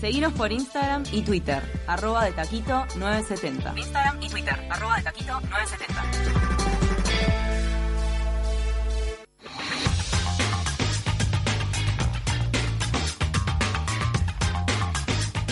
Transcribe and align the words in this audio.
Seguinos 0.00 0.32
por 0.34 0.52
Instagram 0.52 1.02
y 1.10 1.22
Twitter, 1.22 1.60
arroba 1.88 2.24
de 2.24 2.32
taquito 2.32 2.86
970. 2.96 3.74
Instagram 3.76 4.22
y 4.22 4.28
Twitter, 4.28 4.54
arroba 4.70 4.96
de 4.96 5.02
taquito 5.02 5.40
970. 5.40 6.48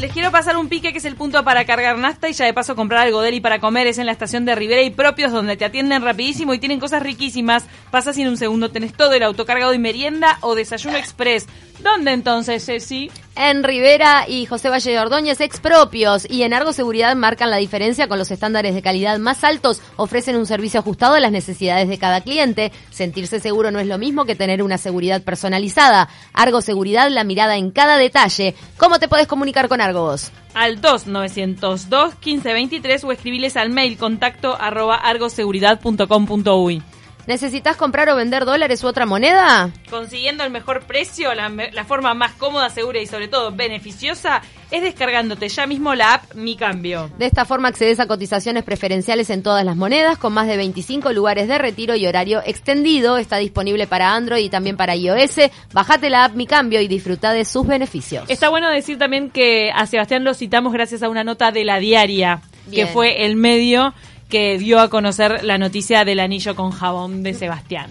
Les 0.00 0.12
quiero 0.12 0.30
pasar 0.30 0.58
un 0.58 0.68
pique 0.68 0.92
que 0.92 0.98
es 0.98 1.04
el 1.06 1.16
punto 1.16 1.42
para 1.42 1.64
cargar 1.64 1.96
nasta 1.96 2.28
y 2.28 2.34
ya 2.34 2.44
de 2.44 2.52
paso 2.52 2.76
comprar 2.76 3.06
algo 3.06 3.22
deli 3.22 3.40
para 3.40 3.60
comer. 3.60 3.86
Es 3.86 3.96
en 3.96 4.04
la 4.04 4.12
estación 4.12 4.44
de 4.44 4.54
Rivera 4.54 4.82
y 4.82 4.90
propios 4.90 5.32
donde 5.32 5.56
te 5.56 5.64
atienden 5.64 6.02
rapidísimo 6.02 6.52
y 6.52 6.58
tienen 6.58 6.78
cosas 6.78 7.02
riquísimas. 7.02 7.64
Pasas 7.90 8.18
y 8.18 8.22
en 8.22 8.28
un 8.28 8.36
segundo 8.36 8.70
tenés 8.70 8.92
todo 8.92 9.14
el 9.14 9.22
autocargado 9.22 9.72
y 9.72 9.78
merienda 9.78 10.36
o 10.42 10.54
desayuno 10.54 10.98
express. 10.98 11.46
¿Dónde 11.78 12.12
entonces, 12.12 12.64
Ceci? 12.64 13.10
En 13.36 13.62
Rivera 13.62 14.24
y 14.26 14.46
José 14.46 14.70
Valle 14.70 14.92
de 14.92 14.98
Ordóñez, 14.98 15.42
expropios 15.42 16.26
y 16.28 16.42
en 16.42 16.54
Argo 16.54 16.72
Seguridad 16.72 17.14
marcan 17.16 17.50
la 17.50 17.58
diferencia 17.58 18.08
con 18.08 18.18
los 18.18 18.30
estándares 18.30 18.74
de 18.74 18.80
calidad 18.80 19.18
más 19.18 19.44
altos, 19.44 19.82
ofrecen 19.96 20.36
un 20.36 20.46
servicio 20.46 20.80
ajustado 20.80 21.14
a 21.14 21.20
las 21.20 21.32
necesidades 21.32 21.88
de 21.88 21.98
cada 21.98 22.22
cliente. 22.22 22.72
Sentirse 22.90 23.38
seguro 23.38 23.70
no 23.70 23.78
es 23.78 23.86
lo 23.86 23.98
mismo 23.98 24.24
que 24.24 24.34
tener 24.34 24.62
una 24.62 24.78
seguridad 24.78 25.22
personalizada. 25.22 26.08
Argo 26.32 26.62
Seguridad, 26.62 27.10
la 27.10 27.24
mirada 27.24 27.56
en 27.56 27.70
cada 27.70 27.98
detalle. 27.98 28.54
¿Cómo 28.78 28.98
te 28.98 29.08
puedes 29.08 29.26
comunicar 29.26 29.68
con 29.68 29.82
Argos? 29.82 30.30
Al 30.54 30.80
2902 30.80 32.14
1523 32.14 33.04
o 33.04 33.12
escribiles 33.12 33.58
al 33.58 33.68
mail 33.68 33.98
contacto 33.98 34.56
arroba 34.58 34.96
argoseguridad.com.uy. 34.96 36.82
¿Necesitas 37.26 37.76
comprar 37.76 38.08
o 38.08 38.14
vender 38.14 38.44
dólares 38.44 38.84
u 38.84 38.86
otra 38.86 39.04
moneda? 39.04 39.70
Consiguiendo 39.90 40.44
el 40.44 40.50
mejor 40.50 40.84
precio, 40.84 41.34
la, 41.34 41.48
la, 41.48 41.84
forma 41.84 42.14
más 42.14 42.32
cómoda, 42.32 42.70
segura 42.70 43.00
y 43.00 43.06
sobre 43.06 43.26
todo 43.26 43.50
beneficiosa 43.50 44.42
es 44.70 44.82
descargándote 44.82 45.48
ya 45.48 45.66
mismo 45.66 45.94
la 45.96 46.14
app 46.14 46.34
Mi 46.34 46.56
Cambio. 46.56 47.10
De 47.18 47.26
esta 47.26 47.44
forma 47.44 47.66
accedes 47.66 47.98
a 47.98 48.06
cotizaciones 48.06 48.62
preferenciales 48.62 49.30
en 49.30 49.42
todas 49.42 49.64
las 49.64 49.76
monedas 49.76 50.18
con 50.18 50.32
más 50.34 50.46
de 50.46 50.56
25 50.56 51.12
lugares 51.12 51.48
de 51.48 51.58
retiro 51.58 51.96
y 51.96 52.06
horario 52.06 52.42
extendido. 52.46 53.18
Está 53.18 53.38
disponible 53.38 53.88
para 53.88 54.14
Android 54.14 54.44
y 54.44 54.48
también 54.48 54.76
para 54.76 54.94
iOS. 54.94 55.50
Bájate 55.72 56.10
la 56.10 56.26
app 56.26 56.34
Mi 56.34 56.46
Cambio 56.46 56.80
y 56.80 56.86
disfruta 56.86 57.32
de 57.32 57.44
sus 57.44 57.66
beneficios. 57.66 58.24
Está 58.28 58.50
bueno 58.50 58.70
decir 58.70 58.98
también 58.98 59.30
que 59.30 59.72
a 59.74 59.86
Sebastián 59.86 60.22
lo 60.22 60.32
citamos 60.32 60.72
gracias 60.72 61.02
a 61.02 61.08
una 61.08 61.24
nota 61.24 61.50
de 61.50 61.64
la 61.64 61.80
diaria, 61.80 62.40
Bien. 62.66 62.86
que 62.86 62.92
fue 62.92 63.26
el 63.26 63.34
medio 63.34 63.94
que 64.28 64.58
dio 64.58 64.80
a 64.80 64.88
conocer 64.88 65.44
la 65.44 65.58
noticia 65.58 66.04
del 66.04 66.20
anillo 66.20 66.54
con 66.54 66.70
jabón 66.70 67.22
de 67.22 67.34
Sebastián. 67.34 67.90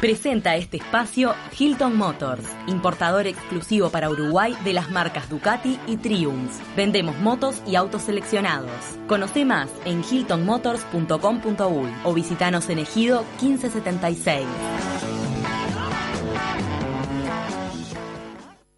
Presenta 0.00 0.54
este 0.54 0.76
espacio 0.76 1.34
Hilton 1.58 1.96
Motors, 1.96 2.44
importador 2.68 3.26
exclusivo 3.26 3.90
para 3.90 4.08
Uruguay 4.08 4.56
de 4.62 4.72
las 4.72 4.92
marcas 4.92 5.28
Ducati 5.28 5.80
y 5.88 5.96
Triumph. 5.96 6.52
Vendemos 6.76 7.18
motos 7.18 7.60
y 7.66 7.74
autos 7.74 8.02
seleccionados. 8.02 8.70
Conoce 9.08 9.44
más 9.44 9.68
en 9.84 10.04
hiltonmotors.com.uy 10.08 11.92
o 12.04 12.14
visitanos 12.14 12.70
en 12.70 12.78
Ejido 12.78 13.24
1576. 13.42 14.46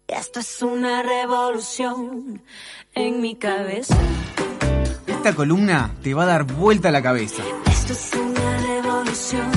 Esto 0.07 0.39
es 0.39 0.61
una 0.63 1.03
revolución 1.03 2.41
en 2.95 3.21
mi 3.21 3.35
cabeza. 3.35 3.95
Esta 5.21 5.35
columna 5.35 5.91
te 6.01 6.15
va 6.15 6.23
a 6.23 6.25
dar 6.25 6.45
vuelta 6.45 6.89
a 6.89 6.91
la 6.91 7.03
cabeza. 7.03 7.43
Esto 7.69 7.93
es 7.93 8.11
una 8.15 8.57
revolución 8.57 9.51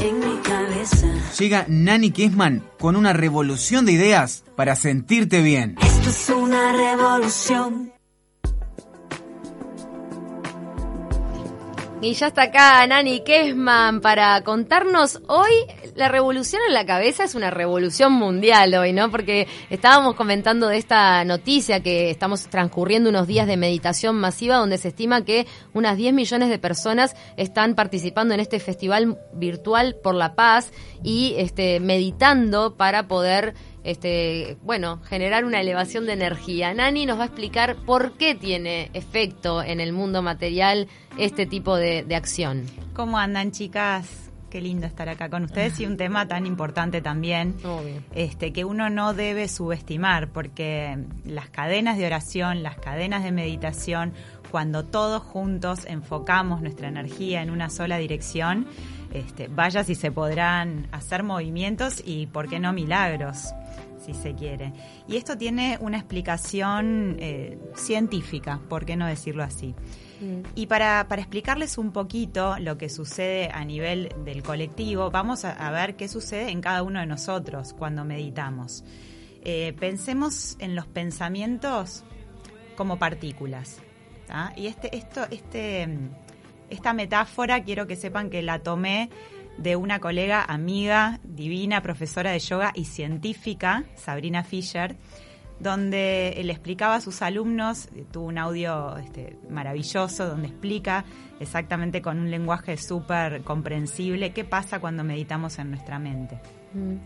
en 0.00 0.18
mi 0.18 0.36
cabeza. 0.38 1.06
Llega 1.38 1.66
Nani 1.68 2.10
Kessman 2.10 2.64
con 2.78 2.96
una 2.96 3.12
revolución 3.12 3.84
de 3.84 3.92
ideas 3.92 4.44
para 4.56 4.74
sentirte 4.74 5.42
bien. 5.42 5.76
Esto 5.82 6.08
es 6.08 6.30
una 6.30 6.72
revolución. 6.72 7.92
Y 12.00 12.14
ya 12.14 12.28
está 12.28 12.44
acá 12.44 12.86
Nani 12.86 13.22
Kessman 13.24 14.00
para 14.00 14.42
contarnos 14.42 15.20
hoy 15.28 15.52
la 15.94 16.08
revolución 16.08 16.62
en 16.66 16.74
la 16.74 16.86
cabeza 16.86 17.24
es 17.24 17.34
una 17.34 17.50
revolución 17.50 18.12
mundial 18.12 18.74
hoy, 18.74 18.92
¿no? 18.92 19.10
Porque 19.10 19.46
estábamos 19.70 20.14
comentando 20.14 20.68
de 20.68 20.78
esta 20.78 21.24
noticia 21.24 21.80
que 21.80 22.10
estamos 22.10 22.44
transcurriendo 22.48 23.10
unos 23.10 23.26
días 23.26 23.46
de 23.46 23.56
meditación 23.56 24.16
masiva 24.16 24.56
donde 24.56 24.78
se 24.78 24.88
estima 24.88 25.24
que 25.24 25.46
unas 25.74 25.96
10 25.96 26.14
millones 26.14 26.48
de 26.48 26.58
personas 26.58 27.14
están 27.36 27.74
participando 27.74 28.34
en 28.34 28.40
este 28.40 28.58
festival 28.58 29.18
virtual 29.34 29.96
por 30.02 30.14
la 30.14 30.34
paz 30.34 30.72
y 31.02 31.34
este 31.36 31.80
meditando 31.80 32.76
para 32.76 33.06
poder 33.06 33.54
este, 33.84 34.56
bueno, 34.62 35.00
generar 35.02 35.44
una 35.44 35.60
elevación 35.60 36.06
de 36.06 36.12
energía. 36.12 36.72
Nani 36.72 37.04
nos 37.04 37.18
va 37.18 37.24
a 37.24 37.26
explicar 37.26 37.76
por 37.84 38.16
qué 38.16 38.34
tiene 38.34 38.90
efecto 38.94 39.62
en 39.62 39.80
el 39.80 39.92
mundo 39.92 40.22
material 40.22 40.88
este 41.18 41.46
tipo 41.46 41.76
de, 41.76 42.04
de 42.04 42.14
acción. 42.14 42.64
¿Cómo 42.94 43.18
andan, 43.18 43.50
chicas? 43.50 44.31
Qué 44.52 44.60
lindo 44.60 44.86
estar 44.86 45.08
acá 45.08 45.30
con 45.30 45.44
ustedes 45.44 45.80
y 45.80 45.86
un 45.86 45.96
tema 45.96 46.28
tan 46.28 46.44
importante 46.44 47.00
también, 47.00 47.56
este, 48.14 48.52
que 48.52 48.66
uno 48.66 48.90
no 48.90 49.14
debe 49.14 49.48
subestimar, 49.48 50.28
porque 50.28 50.98
las 51.24 51.48
cadenas 51.48 51.96
de 51.96 52.04
oración, 52.04 52.62
las 52.62 52.76
cadenas 52.76 53.24
de 53.24 53.32
meditación, 53.32 54.12
cuando 54.50 54.84
todos 54.84 55.22
juntos 55.22 55.86
enfocamos 55.86 56.60
nuestra 56.60 56.88
energía 56.88 57.40
en 57.40 57.48
una 57.48 57.70
sola 57.70 57.96
dirección, 57.96 58.66
este, 59.14 59.48
vaya 59.48 59.84
si 59.84 59.94
se 59.94 60.12
podrán 60.12 60.86
hacer 60.92 61.22
movimientos 61.22 62.02
y, 62.04 62.26
¿por 62.26 62.46
qué 62.50 62.58
no, 62.60 62.74
milagros? 62.74 63.54
Si 64.04 64.14
se 64.14 64.34
quiere. 64.34 64.72
Y 65.08 65.16
esto 65.16 65.36
tiene 65.36 65.78
una 65.80 65.98
explicación 65.98 67.16
eh, 67.18 67.58
científica, 67.74 68.60
¿por 68.68 68.84
qué 68.84 68.96
no 68.96 69.06
decirlo 69.06 69.42
así? 69.42 69.74
Mm. 70.20 70.42
Y 70.54 70.66
para, 70.66 71.06
para, 71.08 71.22
explicarles 71.22 71.78
un 71.78 71.92
poquito 71.92 72.56
lo 72.58 72.78
que 72.78 72.88
sucede 72.88 73.50
a 73.52 73.64
nivel 73.64 74.14
del 74.24 74.42
colectivo, 74.42 75.10
vamos 75.10 75.44
a, 75.44 75.52
a 75.52 75.70
ver 75.70 75.96
qué 75.96 76.08
sucede 76.08 76.50
en 76.50 76.60
cada 76.60 76.82
uno 76.82 77.00
de 77.00 77.06
nosotros 77.06 77.74
cuando 77.74 78.04
meditamos. 78.04 78.84
Eh, 79.44 79.74
pensemos 79.78 80.56
en 80.60 80.76
los 80.76 80.86
pensamientos 80.86 82.04
como 82.76 82.98
partículas. 82.98 83.78
¿tá? 84.26 84.52
Y 84.56 84.66
este, 84.66 84.96
esto, 84.96 85.26
este, 85.30 85.88
esta 86.70 86.92
metáfora 86.92 87.62
quiero 87.64 87.86
que 87.86 87.96
sepan 87.96 88.30
que 88.30 88.42
la 88.42 88.60
tomé 88.60 89.10
de 89.62 89.76
una 89.76 90.00
colega, 90.00 90.44
amiga, 90.44 91.20
divina, 91.22 91.82
profesora 91.82 92.32
de 92.32 92.40
yoga 92.40 92.72
y 92.74 92.84
científica, 92.84 93.84
Sabrina 93.94 94.42
Fisher, 94.42 94.96
donde 95.60 96.40
le 96.42 96.52
explicaba 96.52 96.96
a 96.96 97.00
sus 97.00 97.22
alumnos, 97.22 97.88
tuvo 98.10 98.26
un 98.26 98.38
audio 98.38 98.96
este, 98.96 99.36
maravilloso 99.48 100.26
donde 100.26 100.48
explica 100.48 101.04
exactamente 101.38 102.02
con 102.02 102.18
un 102.18 102.30
lenguaje 102.30 102.76
súper 102.76 103.42
comprensible 103.42 104.32
qué 104.32 104.44
pasa 104.44 104.80
cuando 104.80 105.04
meditamos 105.04 105.58
en 105.60 105.70
nuestra 105.70 106.00
mente. 106.00 106.40
Mm. 106.74 106.96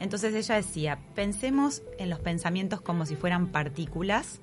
Entonces 0.00 0.34
ella 0.34 0.56
decía, 0.56 0.98
pensemos 1.14 1.82
en 1.98 2.10
los 2.10 2.20
pensamientos 2.20 2.82
como 2.82 3.06
si 3.06 3.16
fueran 3.16 3.46
partículas, 3.46 4.40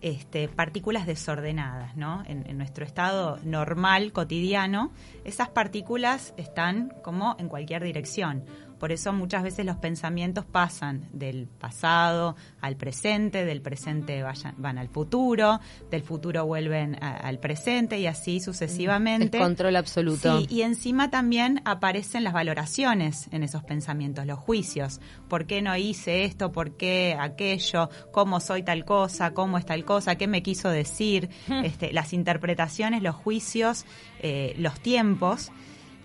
este, 0.00 0.48
partículas 0.48 1.06
desordenadas, 1.06 1.96
¿no? 1.96 2.22
En, 2.26 2.48
en, 2.48 2.58
nuestro 2.58 2.84
estado 2.84 3.38
normal, 3.42 4.12
cotidiano, 4.12 4.92
esas 5.24 5.48
partículas 5.48 6.34
están 6.36 6.92
como 7.02 7.36
en 7.38 7.48
cualquier 7.48 7.82
dirección. 7.82 8.44
Por 8.78 8.92
eso 8.92 9.12
muchas 9.12 9.42
veces 9.42 9.66
los 9.66 9.76
pensamientos 9.76 10.44
pasan 10.44 11.08
del 11.12 11.46
pasado 11.46 12.36
al 12.60 12.76
presente, 12.76 13.44
del 13.44 13.60
presente 13.60 14.22
vayan, 14.22 14.54
van 14.58 14.78
al 14.78 14.88
futuro, 14.88 15.60
del 15.90 16.02
futuro 16.02 16.46
vuelven 16.46 16.96
a, 17.02 17.16
al 17.16 17.38
presente 17.38 17.98
y 17.98 18.06
así 18.06 18.40
sucesivamente. 18.40 19.38
El 19.38 19.42
control 19.42 19.76
absoluto. 19.76 20.40
Sí, 20.40 20.46
y 20.48 20.62
encima 20.62 21.10
también 21.10 21.60
aparecen 21.64 22.24
las 22.24 22.32
valoraciones 22.32 23.28
en 23.32 23.42
esos 23.42 23.64
pensamientos, 23.64 24.26
los 24.26 24.38
juicios. 24.38 25.00
¿Por 25.28 25.46
qué 25.46 25.62
no 25.62 25.76
hice 25.76 26.24
esto? 26.24 26.52
¿Por 26.52 26.76
qué 26.76 27.16
aquello? 27.18 27.90
¿Cómo 28.12 28.40
soy 28.40 28.62
tal 28.62 28.84
cosa? 28.84 29.34
¿Cómo 29.34 29.58
es 29.58 29.66
tal 29.66 29.84
cosa? 29.84 30.16
¿Qué 30.16 30.26
me 30.26 30.42
quiso 30.42 30.68
decir? 30.70 31.28
este, 31.64 31.92
las 31.92 32.12
interpretaciones, 32.12 33.02
los 33.02 33.14
juicios, 33.14 33.84
eh, 34.20 34.54
los 34.58 34.80
tiempos 34.80 35.50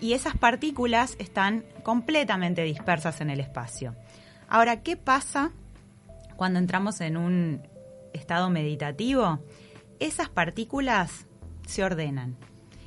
y 0.03 0.11
esas 0.11 0.35
partículas 0.35 1.15
están 1.17 1.63
completamente 1.81 2.61
dispersas 2.63 3.21
en 3.21 3.29
el 3.29 3.39
espacio. 3.39 3.95
Ahora, 4.49 4.81
¿qué 4.81 4.97
pasa 4.97 5.53
cuando 6.35 6.59
entramos 6.59 6.99
en 6.99 7.15
un 7.15 7.61
estado 8.11 8.49
meditativo? 8.49 9.39
Esas 10.01 10.27
partículas 10.27 11.25
se 11.65 11.85
ordenan. 11.85 12.35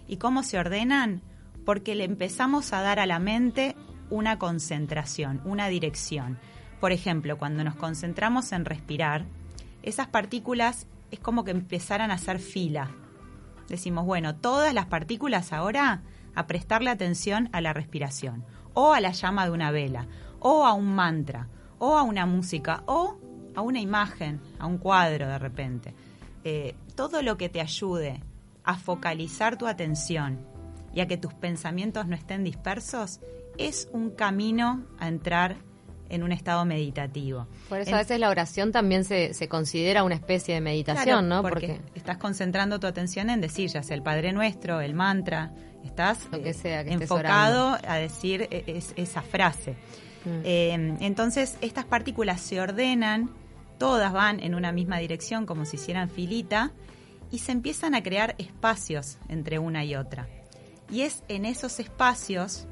¿Y 0.07 0.19
cómo 0.19 0.43
se 0.43 0.59
ordenan? 0.59 1.23
Porque 1.65 1.95
le 1.95 2.05
empezamos 2.05 2.75
a 2.75 2.83
dar 2.83 2.99
a 2.99 3.07
la 3.07 3.19
mente 3.19 3.77
una 4.11 4.39
concentración, 4.39 5.41
una 5.47 5.69
dirección. 5.69 6.39
Por 6.81 6.93
ejemplo, 6.93 7.39
cuando 7.39 7.65
nos 7.65 7.77
concentramos 7.77 8.53
en 8.53 8.67
respirar, 8.67 9.25
esas 9.83 10.09
partículas 10.09 10.87
es 11.11 11.21
como 11.21 11.45
que 11.45 11.53
empezaran 11.53 12.11
a 12.11 12.17
hacer 12.17 12.41
fila. 12.41 12.91
Decimos, 13.71 14.05
bueno, 14.05 14.37
todas 14.37 14.75
las 14.75 14.85
partículas 14.85 15.55
ahora 15.55 16.03
a 16.37 16.47
prestarle 16.47 16.91
atención 16.91 17.49
a 17.53 17.61
la 17.61 17.73
respiración, 17.73 18.45
o 18.75 18.93
a 18.93 19.01
la 19.01 19.11
llama 19.11 19.47
de 19.47 19.51
una 19.51 19.73
vela, 19.73 20.07
o 20.39 20.65
a 20.65 20.75
un 20.75 20.95
mantra, 20.95 21.49
o 21.79 21.97
a 21.97 22.03
una 22.03 22.27
música, 22.27 22.85
o 22.87 23.19
a 23.57 23.63
una 23.63 23.81
imagen, 23.81 24.41
a 24.59 24.67
un 24.67 24.79
cuadro 24.79 25.27
de 25.27 25.39
repente. 25.39 25.95
Eh, 26.45 26.77
todo 26.95 27.23
lo 27.23 27.37
que 27.37 27.49
te 27.49 27.61
ayude 27.61 28.23
a 28.63 28.77
focalizar 28.77 29.57
tu 29.57 29.67
atención 29.67 30.47
y 30.95 31.01
a 31.01 31.09
que 31.09 31.17
tus 31.17 31.35
pensamientos 31.35 32.07
no 32.07 32.15
estén 32.15 32.45
dispersos 32.45 33.21
es 33.59 33.89
un 33.93 34.11
camino 34.11 34.85
a 34.99 35.09
entrar 35.09 35.57
en 36.09 36.23
un 36.23 36.33
estado 36.33 36.65
meditativo. 36.65 37.47
Por 37.69 37.81
eso 37.81 37.95
a 37.95 37.99
veces 37.99 38.21
la 38.21 38.31
oración 38.31 38.73
también 38.73 39.05
se, 39.05 39.35
se 39.35 39.49
considera 39.49 40.05
una 40.05 40.15
especie 40.15 40.55
de 40.55 40.61
meditación, 40.61 41.29
¿no? 41.29 41.43
Porque, 41.43 41.81
estás 41.95 42.19
concentrando 42.19 42.79
tu 42.79 42.87
atención 42.87 43.31
en 43.31 43.41
decir 43.41 43.71
ya 43.71 43.83
sea 43.83 43.97
el 43.97 44.03
Padre 44.03 44.33
Nuestro, 44.33 44.81
el 44.81 44.95
mantra, 44.95 45.53
estás 45.85 46.29
Lo 46.31 46.43
que 46.43 46.53
sea 46.55 46.85
que 46.85 46.93
enfocado 46.93 47.79
a 47.87 47.97
decir 47.97 48.49
e, 48.51 48.83
esa 48.97 49.23
frase. 49.23 49.73
Mm. 50.25 50.41
Eh, 50.45 50.97
entonces 51.01 51.57
estas 51.61 51.85
partículas 51.85 52.41
se 52.41 52.61
ordenan, 52.61 53.31
todas 53.79 54.13
van 54.13 54.41
en 54.41 54.55
una 54.55 54.73
misma 54.73 54.99
dirección 54.99 55.47
como 55.47 55.65
si 55.65 55.77
hicieran 55.77 56.09
filita 56.09 56.73
y 57.31 57.39
se 57.39 57.53
empiezan 57.53 57.95
a 57.95 58.03
crear 58.03 58.35
espacios 58.39 59.19
entre 59.29 59.59
una 59.59 59.85
y 59.85 59.97
otra. 59.97 60.29
Y 60.91 61.03
es 61.03 61.23
en 61.29 61.45
esos 61.45 61.81
espacios 61.81 62.69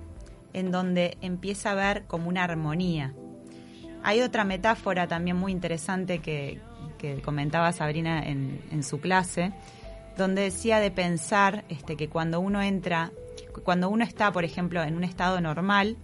en 0.53 0.71
donde 0.71 1.19
empieza 1.21 1.71
a 1.71 1.73
haber 1.73 2.05
como 2.07 2.29
una 2.29 2.45
armonía. 2.45 3.15
Hay 4.07 4.21
otra 4.21 4.45
metáfora 4.45 5.09
también 5.09 5.39
muy 5.39 5.51
interesante 5.51 6.19
que, 6.19 6.61
comentaba 7.23 7.73
Sabrina 7.73 8.23
en, 8.23 8.83
su 8.83 9.01
clase, 9.01 9.53
donde 10.17 10.43
decía 10.43 10.79
de 10.79 10.91
pensar 10.91 11.65
este, 11.69 11.97
que 11.97 12.09
cuando 12.09 12.41
uno 12.41 12.63
entra, 12.63 13.13
cuando 13.63 13.89
uno 13.89 14.05
está, 14.05 14.31
por 14.31 14.45
ejemplo, 14.45 14.83
en 14.83 14.97
un 14.97 15.05
estado 15.05 15.41
normal, 15.41 15.97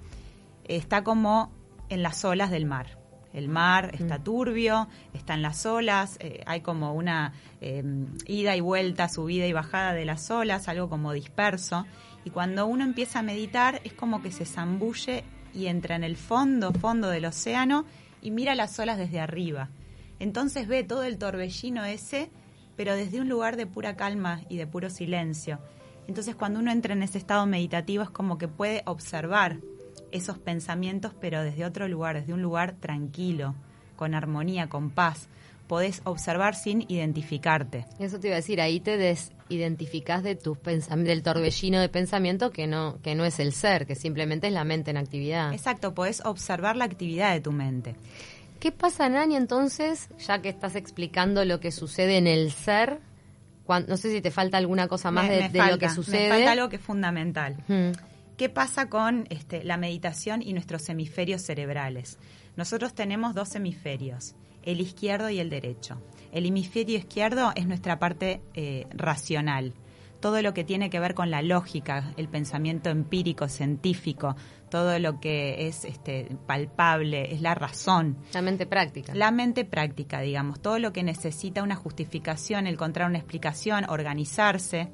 está 0.64 1.05
como 1.05 1.52
en 1.91 2.02
las 2.02 2.25
olas 2.25 2.50
del 2.50 2.64
mar. 2.64 2.99
El 3.35 3.49
mar 3.49 3.91
está 3.94 4.19
turbio, 4.19 4.88
están 5.12 5.43
las 5.43 5.64
olas, 5.67 6.17
eh, 6.20 6.43
hay 6.47 6.62
como 6.62 6.94
una 6.94 7.35
eh, 7.61 7.85
ida 8.26 8.56
y 8.56 8.61
vuelta, 8.61 9.08
subida 9.08 9.47
y 9.47 9.52
bajada 9.52 9.93
de 9.93 10.05
las 10.06 10.31
olas, 10.31 10.69
algo 10.69 10.88
como 10.88 11.12
disperso. 11.12 11.87
Y 12.25 12.31
cuando 12.31 12.67
uno 12.67 12.82
empieza 12.82 13.19
a 13.20 13.23
meditar 13.23 13.81
es 13.85 13.93
como 13.93 14.23
que 14.23 14.32
se 14.32 14.47
zambulle 14.47 15.25
y 15.55 15.67
entra 15.67 15.97
en 15.97 16.05
el 16.05 16.17
fondo, 16.17 16.73
fondo 16.73 17.08
del 17.08 17.25
océano 17.25 17.85
y 18.23 18.31
mira 18.31 18.55
las 18.55 18.79
olas 18.79 18.99
desde 18.99 19.20
arriba. 19.20 19.69
Entonces 20.19 20.69
ve 20.69 20.85
todo 20.85 21.05
el 21.05 21.19
torbellino 21.19 21.85
ese, 21.85 22.31
pero 22.76 22.94
desde 22.94 23.20
un 23.20 23.29
lugar 23.29 23.56
de 23.56 23.67
pura 23.67 23.97
calma 23.97 24.43
y 24.49 24.56
de 24.56 24.67
puro 24.67 24.91
silencio. 24.91 25.58
Entonces 26.06 26.35
cuando 26.35 26.61
uno 26.61 26.70
entra 26.70 26.93
en 26.93 27.02
ese 27.02 27.19
estado 27.19 27.47
meditativo 27.47 28.02
es 28.02 28.11
como 28.11 28.38
que 28.38 28.49
puede 28.49 28.82
observar 28.87 29.58
esos 30.12 30.38
pensamientos, 30.38 31.12
pero 31.20 31.43
desde 31.43 31.64
otro 31.64 31.88
lugar, 31.88 32.17
desde 32.17 32.32
un 32.32 32.43
lugar 32.43 32.75
tranquilo, 32.75 33.55
con 33.97 34.14
armonía, 34.14 34.69
con 34.69 34.91
paz. 34.91 35.29
Podés 35.71 36.03
observar 36.03 36.57
sin 36.57 36.85
identificarte. 36.89 37.87
Eso 38.01 38.19
te 38.19 38.27
iba 38.27 38.35
a 38.35 38.41
decir, 38.41 38.61
ahí 38.61 38.81
te 38.81 38.97
desidentificás 38.97 40.25
de 40.25 40.35
tus 40.35 40.59
del 40.65 41.23
torbellino 41.23 41.79
de 41.81 41.89
pensamiento 41.89 42.51
que 42.51 42.67
no, 42.67 42.99
que 43.05 43.15
no 43.15 43.25
es 43.25 43.39
el 43.39 43.53
ser, 43.53 43.87
que 43.87 43.95
simplemente 43.95 44.49
es 44.49 44.53
la 44.53 44.65
mente 44.65 44.91
en 44.91 44.97
actividad. 44.97 45.53
Exacto, 45.53 45.95
podés 45.95 46.25
observar 46.25 46.75
la 46.75 46.87
actividad 46.87 47.33
de 47.35 47.41
tu 47.41 47.53
mente. 47.53 47.95
¿Qué 48.59 48.73
pasa, 48.73 49.09
Nani, 49.09 49.37
entonces, 49.37 50.09
ya 50.19 50.43
que 50.43 50.49
estás 50.49 50.75
explicando 50.75 51.45
lo 51.45 51.61
que 51.61 51.71
sucede 51.71 52.17
en 52.17 52.27
el 52.27 52.51
ser? 52.51 52.99
no 53.87 53.97
sé 53.97 54.11
si 54.11 54.21
te 54.21 54.33
falta 54.33 54.59
alguna 54.59 54.89
cosa 54.89 55.13
más 55.13 55.29
de, 55.29 55.51
lo 55.71 55.79
que 55.79 55.89
sucede. 55.89 56.31
Me 56.31 56.35
falta 56.35 56.51
algo 56.51 56.69
que 56.69 56.77
es 56.77 56.83
fundamental. 56.83 57.59
¿Qué 58.37 58.49
pasa 58.49 58.89
con 58.89 59.29
este, 59.31 59.63
la 59.63 59.77
meditación 59.77 60.43
y 60.43 60.53
nuestros 60.53 60.89
hemisferios 60.89 61.43
cerebrales? 61.43 62.19
Nosotros 62.57 62.93
tenemos 62.93 63.37
dos 63.37 63.55
hemisferios, 63.55 64.35
el 64.62 64.81
izquierdo 64.81 65.31
y 65.31 65.39
el 65.39 65.51
derecho. 65.51 66.01
El 66.33 66.47
hemisferio 66.47 66.99
izquierdo 66.99 67.53
es 67.55 67.67
nuestra 67.67 67.99
parte 67.99 68.41
eh, 68.55 68.87
racional, 68.91 69.75
todo 70.21 70.43
lo 70.43 70.55
que 70.55 70.65
tiene 70.65 70.91
que 70.91 71.01
ver 71.01 71.15
con 71.15 71.31
la 71.31 71.43
lógica, 71.43 72.12
el 72.17 72.29
pensamiento 72.29 72.91
empírico, 72.91 73.49
científico, 73.49 74.37
todo 74.71 74.99
lo 74.99 75.19
que 75.19 75.67
es 75.67 75.85
este, 75.85 76.37
palpable, 76.47 77.33
es 77.33 77.41
la 77.41 77.55
razón. 77.55 78.19
La 78.33 78.43
mente 78.43 78.67
práctica. 78.67 79.15
La 79.15 79.31
mente 79.31 79.65
práctica, 79.65 80.21
digamos, 80.21 80.61
todo 80.61 80.79
lo 80.79 80.93
que 80.93 81.03
necesita 81.03 81.62
una 81.62 81.75
justificación, 81.75 82.67
encontrar 82.67 83.09
una 83.09 83.19
explicación, 83.19 83.89
organizarse, 83.89 84.91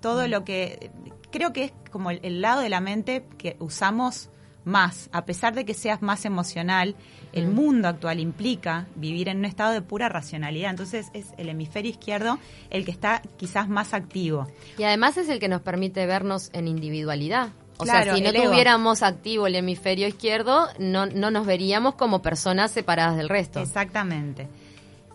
todo 0.00 0.26
mm. 0.26 0.30
lo 0.30 0.44
que 0.44 0.90
creo 1.30 1.52
que 1.52 1.64
es 1.64 1.72
como 1.90 2.10
el, 2.10 2.40
lado 2.40 2.62
de 2.62 2.68
la 2.68 2.80
mente 2.80 3.24
que 3.38 3.56
usamos 3.60 4.30
más, 4.64 5.08
a 5.12 5.24
pesar 5.24 5.54
de 5.54 5.64
que 5.64 5.74
seas 5.74 6.02
más 6.02 6.24
emocional, 6.24 6.94
el 7.32 7.48
mm. 7.48 7.54
mundo 7.54 7.88
actual 7.88 8.20
implica 8.20 8.86
vivir 8.96 9.28
en 9.28 9.38
un 9.38 9.44
estado 9.44 9.72
de 9.72 9.82
pura 9.82 10.08
racionalidad, 10.08 10.70
entonces 10.70 11.10
es 11.14 11.26
el 11.38 11.48
hemisferio 11.48 11.90
izquierdo 11.90 12.38
el 12.70 12.84
que 12.84 12.90
está 12.90 13.22
quizás 13.36 13.68
más 13.68 13.94
activo. 13.94 14.48
Y 14.78 14.84
además 14.84 15.16
es 15.16 15.28
el 15.28 15.38
que 15.38 15.48
nos 15.48 15.62
permite 15.62 16.06
vernos 16.06 16.50
en 16.52 16.68
individualidad. 16.68 17.50
O 17.78 17.86
sea, 17.86 18.14
si 18.14 18.20
no 18.20 18.32
tuviéramos 18.32 19.02
activo 19.02 19.46
el 19.46 19.54
hemisferio 19.54 20.06
izquierdo, 20.06 20.68
no, 20.78 21.06
no 21.06 21.30
nos 21.30 21.46
veríamos 21.46 21.94
como 21.94 22.20
personas 22.20 22.70
separadas 22.70 23.16
del 23.16 23.30
resto. 23.30 23.60
Exactamente. 23.60 24.48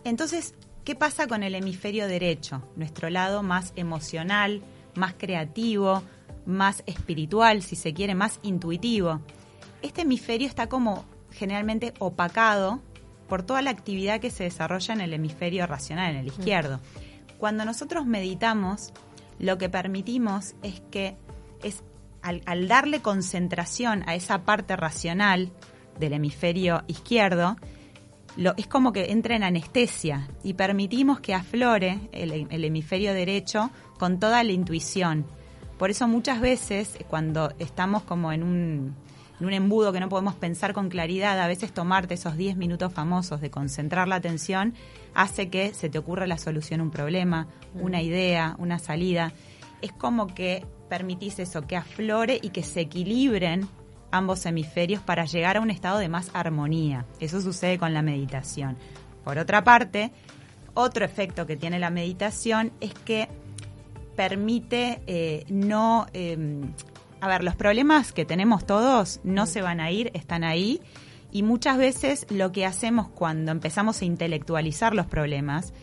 Entonces, 0.04 0.56
¿qué 0.84 0.96
pasa 0.96 1.28
con 1.28 1.44
el 1.44 1.54
hemisferio 1.54 2.08
derecho? 2.08 2.64
Nuestro 2.76 3.12
lado 3.12 3.44
más 3.44 3.72
emocional, 3.76 4.64
más 4.96 5.14
creativo, 5.16 6.02
más 6.46 6.84
espiritual, 6.86 7.62
si 7.62 7.76
se 7.76 7.94
quiere, 7.94 8.16
más 8.16 8.40
intuitivo. 8.44 9.22
Este 9.82 10.02
hemisferio 10.02 10.48
está 10.48 10.68
como 10.68 11.06
generalmente 11.32 11.94
opacado 12.00 12.82
por 13.28 13.44
toda 13.44 13.62
la 13.62 13.72
actividad 13.72 14.20
que 14.20 14.30
se 14.30 14.44
desarrolla 14.44 14.94
en 14.94 15.02
el 15.02 15.14
hemisferio 15.14 15.66
racional, 15.68 16.12
en 16.12 16.18
el 16.18 16.28
izquierdo. 16.28 16.80
Cuando 17.38 17.66
nosotros 17.66 18.06
meditamos, 18.06 18.94
lo 19.40 19.58
que 19.58 19.70
permitimos 19.70 20.56
es 20.64 20.82
que 20.92 21.18
es 21.64 21.84
al, 22.22 22.42
al 22.46 22.68
darle 22.68 23.02
concentración 23.02 24.04
a 24.08 24.16
esa 24.16 24.44
parte 24.46 24.76
racional 24.76 25.52
del 26.00 26.14
hemisferio 26.14 26.84
izquierdo, 26.88 27.58
lo, 28.38 28.54
es 28.58 28.68
como 28.68 28.92
que 28.92 29.12
entra 29.12 29.36
en 29.36 29.44
anestesia 29.44 30.28
y 30.44 30.54
permitimos 30.54 31.20
que 31.20 31.34
aflore 31.34 32.10
el, 32.12 32.64
hemisferio 32.64 33.14
derecho 33.14 33.72
con 33.98 34.20
toda 34.20 34.44
la 34.44 34.52
intuición. 34.52 35.26
Por 35.78 35.90
eso 35.90 36.08
muchas 36.08 36.40
veces 36.40 36.98
cuando 37.10 37.52
estamos 37.60 38.04
como 38.04 38.32
en 38.32 38.44
un, 38.44 38.96
en 39.40 39.46
un 39.46 39.54
embudo 39.54 39.92
que 39.92 40.00
no 40.00 40.10
podemos 40.10 40.36
pensar 40.36 40.74
con 40.74 40.90
claridad, 40.90 41.40
a 41.40 41.48
veces 41.48 41.74
tomarte 41.74 42.14
esos 42.14 42.38
10 42.38 42.56
minutos 42.56 42.94
famosos 42.94 43.42
de 43.42 43.50
concentrar 43.50 44.08
la 44.08 44.16
atención 44.16 44.74
hace 45.14 45.50
que 45.50 45.74
se 45.74 45.90
te 45.90 45.98
ocurra 45.98 46.28
la 46.28 46.38
solución 46.38 46.80
a 46.80 46.84
un 46.84 46.92
problema, 46.92 47.48
una 47.74 48.02
idea, 48.02 48.56
una 48.60 48.80
salida. 48.80 49.34
Es 49.82 49.92
como 49.92 50.28
que 50.28 50.66
permitís 50.90 51.40
eso, 51.40 51.68
que 51.68 51.76
aflore 51.76 52.40
y 52.42 52.50
que 52.50 52.64
se 52.64 52.82
equilibren 52.82 53.68
ambos 54.12 54.46
hemisferios 54.46 55.02
para 55.02 55.26
llegar 55.26 55.58
a 55.58 55.62
un 55.62 55.72
estado 55.72 56.00
de 56.00 56.08
más 56.08 56.32
armonía. 56.34 57.06
Eso 57.20 57.42
sucede 57.42 57.78
con 57.78 57.94
la 57.94 58.02
meditación. 58.02 58.78
Por 59.26 59.38
otra 59.38 59.64
parte, 59.64 60.12
otro 60.74 61.04
efecto 61.04 61.46
que 61.46 61.58
tiene 61.58 61.80
la 61.80 61.90
meditación 61.90 62.72
es 62.80 62.94
que 62.94 63.28
permite 64.16 65.02
eh, 65.08 65.46
no... 65.50 66.08
Em, 66.14 66.74
a 67.22 67.28
ver, 67.28 67.44
los 67.44 67.56
problemas 67.56 68.12
que 68.12 68.26
tenemos 68.26 68.66
todos 68.66 69.20
no 69.24 69.46
se 69.46 69.62
van 69.62 69.80
a 69.80 69.90
ir, 69.90 70.12
están 70.14 70.44
ahí. 70.44 70.82
Y 71.32 71.44
muchas 71.44 71.78
veces 71.78 72.28
lo 72.30 72.52
que 72.52 72.66
hacemos 72.66 73.08
cuando 73.10 73.52
empezamos 73.52 74.02
a 74.02 74.06
intelectualizar 74.06 74.94
los 74.94 75.08
problemas 75.08 75.74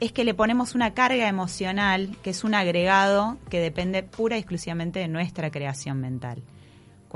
es 0.00 0.12
que 0.12 0.24
le 0.24 0.34
ponemos 0.34 0.74
una 0.74 0.92
carga 0.92 1.28
emocional 1.28 2.16
que 2.22 2.30
es 2.30 2.44
un 2.44 2.54
agregado 2.54 3.38
que 3.48 3.60
depende 3.60 4.02
pura 4.02 4.36
y 4.36 4.40
exclusivamente 4.40 4.98
de 4.98 5.08
nuestra 5.08 5.50
creación 5.50 6.00
mental 6.00 6.42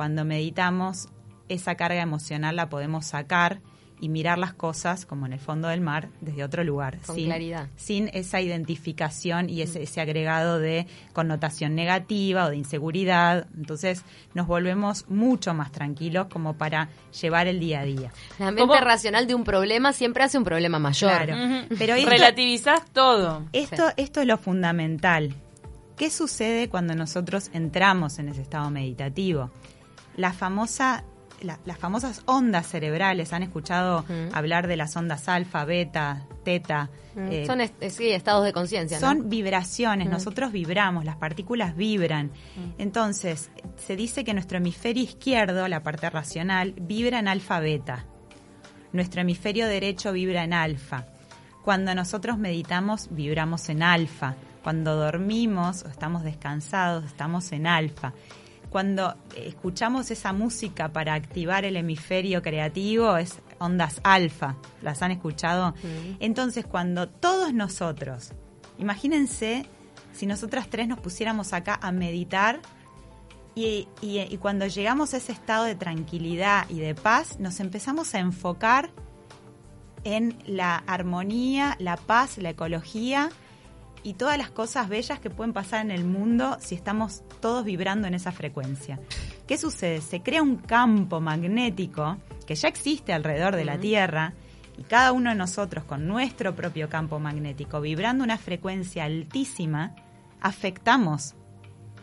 cuando 0.01 0.25
meditamos, 0.25 1.09
esa 1.49 1.75
carga 1.75 2.01
emocional 2.01 2.57
la 2.57 2.71
podemos 2.71 3.05
sacar 3.05 3.61
y 4.01 4.09
mirar 4.09 4.39
las 4.39 4.55
cosas 4.55 5.07
como 5.07 5.27
en 5.27 5.33
el 5.33 5.41
fondo 5.41 5.69
del 5.69 5.81
mar 5.81 6.09
desde 6.21 6.43
otro 6.45 6.65
lugar. 6.65 6.99
Con 7.07 7.17
sin, 7.17 7.27
claridad. 7.27 7.69
Sin 7.77 8.09
esa 8.13 8.41
identificación 8.41 9.51
y 9.51 9.63
ese, 9.63 9.83
ese, 9.83 10.01
agregado 10.01 10.59
de 10.59 10.87
connotación 11.13 11.75
negativa 11.75 12.47
o 12.47 12.51
de 12.51 12.57
inseguridad. 12.57 13.47
Entonces 13.57 14.03
nos 14.35 14.47
volvemos 14.47 15.09
mucho 15.09 15.55
más 15.55 15.71
tranquilos 15.73 16.27
como 16.29 16.55
para 16.55 16.89
llevar 17.21 17.47
el 17.47 17.61
día 17.61 17.81
a 17.81 17.85
día. 17.85 18.13
La 18.39 18.51
mente 18.51 18.81
racional 18.81 19.27
de 19.27 19.35
un 19.35 19.45
problema 19.45 19.93
siempre 19.93 20.25
hace 20.25 20.39
un 20.39 20.45
problema 20.45 20.79
mayor. 20.79 21.11
Claro. 21.11 21.67
Pero 21.79 21.95
Relativizás 21.95 22.85
todo. 22.93 23.45
Esto, 23.53 23.91
esto 23.97 24.21
es 24.21 24.27
lo 24.27 24.39
fundamental. 24.39 25.35
¿Qué 25.97 26.11
sucede 26.11 26.71
cuando 26.71 26.95
nosotros 26.95 27.51
entramos 27.53 28.19
en 28.19 28.29
ese 28.29 28.41
estado 28.41 28.71
meditativo? 28.71 29.51
la 30.17 30.33
famosa 30.33 31.05
las 31.43 31.79
famosas 31.79 32.23
ondas 32.27 32.67
cerebrales, 32.67 33.33
han 33.33 33.43
escuchado 33.43 34.05
hablar 34.33 34.67
de 34.67 34.77
las 34.77 34.97
ondas 34.97 35.29
alfa, 35.29 35.65
beta, 35.65 36.27
teta. 36.45 36.91
Eh, 37.17 37.45
son 37.47 37.61
sí, 37.91 38.11
estados 38.11 38.45
de 38.45 38.53
conciencia. 38.53 39.01
Son 39.01 39.29
vibraciones, 39.29 40.09
nosotros 40.09 40.53
vibramos, 40.53 41.05
las 41.05 41.17
partículas 41.17 41.77
vibran. 41.77 42.31
Entonces, 42.79 43.51
se 43.77 43.97
dice 43.97 44.25
que 44.25 44.35
nuestro 44.35 44.59
hemisferio 44.59 45.03
izquierdo, 45.03 45.67
la 45.69 45.83
parte 45.83 46.09
racional, 46.11 46.75
vibra 46.81 47.19
en 47.19 47.29
alfa, 47.29 47.61
beta. 47.61 48.05
nuestro 48.93 49.21
hemisferio 49.21 49.67
derecho 49.67 50.13
vibra 50.13 50.45
en 50.45 50.53
alfa. 50.53 51.07
Cuando 51.65 51.95
nosotros 51.95 52.39
meditamos, 52.39 53.09
vibramos 53.11 53.69
en 53.69 53.83
alfa. 53.83 54.35
Cuando 54.63 54.97
dormimos 54.97 55.85
o 55.85 55.89
estamos 55.89 56.23
descansados, 56.23 57.05
estamos 57.05 57.53
en 57.53 57.67
alfa. 57.67 58.13
Cuando 58.71 59.17
escuchamos 59.37 60.13
esa 60.13 60.33
música 60.33 60.93
para 60.93 61.15
activar 61.15 61.65
el 61.65 61.77
hemisferio 61.77 62.41
creativo, 62.41 63.17
es 63.17 63.41
ondas 63.59 64.01
alfa. 64.05 64.57
¿Las 64.81 65.03
han 65.03 65.11
escuchado? 65.11 65.75
Entonces, 66.21 66.65
cuando 66.65 67.09
todos 67.09 67.53
nosotros, 67.53 68.33
imagínense 68.79 69.67
si 70.13 70.27
nosotras 70.27 70.69
tres 70.71 70.87
nos 70.87 71.01
pusiéramos 71.01 71.53
acá 71.53 71.79
a 71.83 71.91
meditar 71.91 72.61
y, 73.57 73.89
y, 74.01 74.37
cuando 74.37 74.67
llegamos 74.69 75.13
a 75.13 75.17
ese 75.17 75.33
estado 75.33 75.65
de 75.65 75.75
tranquilidad 75.75 76.67
y 76.71 76.79
de 76.79 76.95
paz, 76.95 77.41
nos 77.41 77.59
empezamos 77.59 78.15
a 78.15 78.21
enfocar 78.21 78.91
en 80.05 80.39
la 80.47 80.77
armonía, 80.77 81.77
la 81.81 81.97
paz, 81.97 82.39
la 82.39 82.51
ecología 82.51 83.31
y 84.03 84.15
todas 84.15 84.39
las 84.39 84.51
cosas 84.51 84.89
bellas 84.89 85.21
que 85.21 85.31
pueden 85.31 85.53
pasar 85.53 85.85
en 85.85 85.91
el 85.91 86.05
mundo 86.05 86.57
si 86.61 86.75
estamos 86.75 87.23
todos 87.41 87.65
vibrando 87.65 88.07
en 88.09 88.15
esa 88.15 88.33
frecuencia. 88.33 88.99
¿Qué 89.47 89.59
sucede? 89.59 90.01
Se 90.01 90.23
crea 90.23 90.43
un 90.43 90.57
campo 90.57 91.21
magnético 91.21 92.17
que 92.47 92.55
ya 92.55 92.69
existe 92.69 93.13
alrededor 93.13 93.57
de 93.57 93.65
la 93.65 93.79
Tierra 93.79 94.33
y 94.79 94.85
cada 94.85 95.13
uno 95.13 95.31
de 95.31 95.37
nosotros 95.37 95.85
con 95.85 96.07
nuestro 96.07 96.55
propio 96.55 96.89
campo 96.89 97.19
magnético 97.19 97.81
vibrando 97.81 98.25
una 98.25 98.39
frecuencia 98.39 99.05
altísima, 99.05 99.95
afectamos 100.41 101.35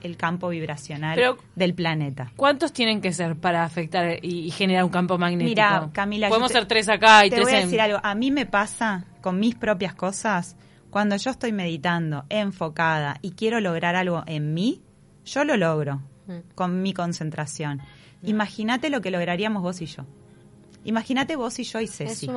el 0.04 0.16
campo 0.16 0.50
vibracional 0.50 1.38
del 1.56 1.74
planeta. 1.74 2.32
¿Cuántos 2.36 2.72
tienen 2.72 3.02
que 3.02 3.12
ser 3.12 3.36
para 3.36 3.64
afectar 3.64 4.24
y, 4.24 4.52
generar 4.52 4.84
un 4.84 4.92
campo 4.92 5.18
magnético? 5.18 5.50
Mira, 5.50 5.90
Camila, 5.92 6.30
podemos 6.30 6.52
ser 6.52 6.68
tres 6.68 6.88
acá 6.88 7.26
y 7.26 7.30
te 7.30 7.38
tres 7.38 7.48
voy 7.48 7.56
a 7.56 7.60
decir 7.62 7.82
algo. 7.82 8.00
A 8.04 8.14
mí 8.14 8.30
me 8.30 8.46
pasa 8.46 9.06
con 9.22 9.40
mis 9.40 9.56
propias 9.56 9.96
cosas 9.96 10.56
cuando 10.90 11.16
yo 11.18 11.32
estoy 11.32 11.52
meditando, 11.52 12.26
enfocada 12.30 13.18
y 13.22 13.32
quiero 13.32 13.60
lograr 13.60 13.96
algo 13.96 14.24
en 14.26 14.54
mí, 14.54 14.82
yo 15.26 15.44
lo 15.44 15.58
logro 15.58 16.02
mm. 16.28 16.54
con 16.56 16.82
mi 16.82 16.94
concentración. 16.94 17.82
Imagínate 18.24 18.90
lo 18.90 19.02
que 19.02 19.12
lograríamos 19.12 19.62
vos 19.62 19.82
y 19.82 19.86
yo. 19.86 20.06
Imagínate 20.84 21.36
vos 21.36 21.60
y 21.60 21.64
yo 21.64 21.82
y 21.82 21.88
Ceci. 21.88 22.30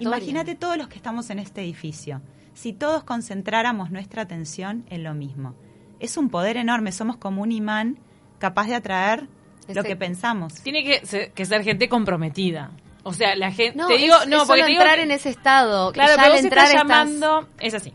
Imagínate 0.00 0.54
todos 0.54 0.76
los 0.76 0.88
que 0.88 0.96
estamos 0.96 1.30
en 1.30 1.38
este 1.38 1.62
edificio. 1.62 2.20
Si 2.52 2.72
todos 2.72 3.04
concentráramos 3.04 3.90
nuestra 3.90 4.22
atención 4.22 4.84
en 4.90 5.04
lo 5.04 5.14
mismo. 5.14 5.54
Es 6.00 6.16
un 6.16 6.28
poder 6.28 6.56
enorme, 6.56 6.92
somos 6.92 7.16
como 7.16 7.42
un 7.42 7.52
imán 7.52 7.98
capaz 8.38 8.66
de 8.66 8.74
atraer 8.74 9.28
lo 9.72 9.82
que 9.82 9.96
pensamos. 9.96 10.54
Tiene 10.54 10.84
que 10.84 11.06
ser, 11.06 11.62
gente 11.62 11.88
comprometida. 11.88 12.72
O 13.04 13.12
sea, 13.12 13.36
la 13.36 13.52
gente. 13.52 13.84
te 13.86 13.98
digo, 13.98 14.16
no, 14.26 14.46
porque 14.46 14.62
entrar 14.62 14.98
en 14.98 15.10
ese 15.10 15.30
estado. 15.30 15.92
Claro, 15.92 16.14
pero 16.16 16.34
entrar 16.34 16.74
llamando. 16.74 17.46
Es 17.60 17.74
así. 17.74 17.92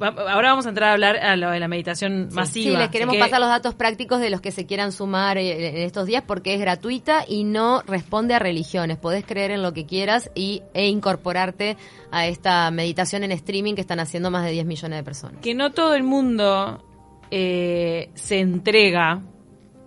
Ahora 0.00 0.50
vamos 0.50 0.66
a 0.66 0.70
entrar 0.70 0.90
a 0.90 0.92
hablar 0.94 1.16
a 1.16 1.36
lo 1.36 1.50
de 1.50 1.60
la 1.60 1.68
meditación 1.68 2.28
masiva. 2.32 2.72
Sí, 2.72 2.76
les 2.76 2.88
queremos 2.88 3.16
pasar 3.16 3.40
los 3.40 3.48
datos 3.48 3.74
prácticos 3.74 4.20
de 4.20 4.30
los 4.30 4.40
que 4.40 4.50
se 4.50 4.66
quieran 4.66 4.90
sumar 4.90 5.38
eh, 5.38 5.68
en 5.68 5.76
estos 5.76 6.06
días 6.06 6.24
porque 6.26 6.54
es 6.54 6.60
gratuita 6.60 7.24
y 7.28 7.44
no 7.44 7.82
responde 7.82 8.34
a 8.34 8.40
religiones. 8.40 8.98
Podés 8.98 9.24
creer 9.24 9.52
en 9.52 9.62
lo 9.62 9.72
que 9.72 9.86
quieras 9.86 10.30
y, 10.34 10.62
e 10.74 10.88
incorporarte 10.88 11.76
a 12.10 12.26
esta 12.26 12.70
meditación 12.72 13.22
en 13.22 13.30
streaming 13.32 13.74
que 13.74 13.80
están 13.80 14.00
haciendo 14.00 14.30
más 14.30 14.44
de 14.44 14.50
10 14.50 14.66
millones 14.66 14.98
de 14.98 15.04
personas. 15.04 15.40
Que 15.40 15.54
no 15.54 15.70
todo 15.70 15.94
el 15.94 16.02
mundo 16.02 16.84
eh, 17.30 18.10
se 18.14 18.40
entrega 18.40 19.22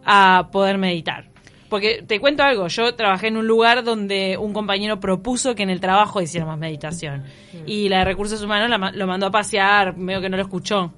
a 0.06 0.50
poder 0.52 0.78
meditar. 0.78 1.35
Porque 1.76 2.06
te 2.08 2.22
cuento 2.22 2.42
algo, 2.42 2.70
yo 2.70 2.96
trabajé 2.96 3.28
en 3.28 3.36
un 3.36 3.48
lugar 3.48 3.84
donde 3.84 4.38
un 4.38 4.54
compañero 4.54 5.02
propuso 5.02 5.56
que 5.56 5.64
en 5.64 5.70
el 5.70 5.82
trabajo 5.82 6.22
hiciéramos 6.22 6.58
meditación. 6.58 7.26
Mm. 7.52 7.58
Y 7.66 7.90
la 7.90 8.00
de 8.00 8.06
recursos 8.06 8.42
humanos 8.42 8.94
lo 8.94 9.08
mandó 9.08 9.26
a 9.26 9.32
pasear, 9.32 9.98
medio 9.98 10.22
que 10.22 10.30
no 10.30 10.38
lo 10.38 10.44
escuchó. 10.44 10.94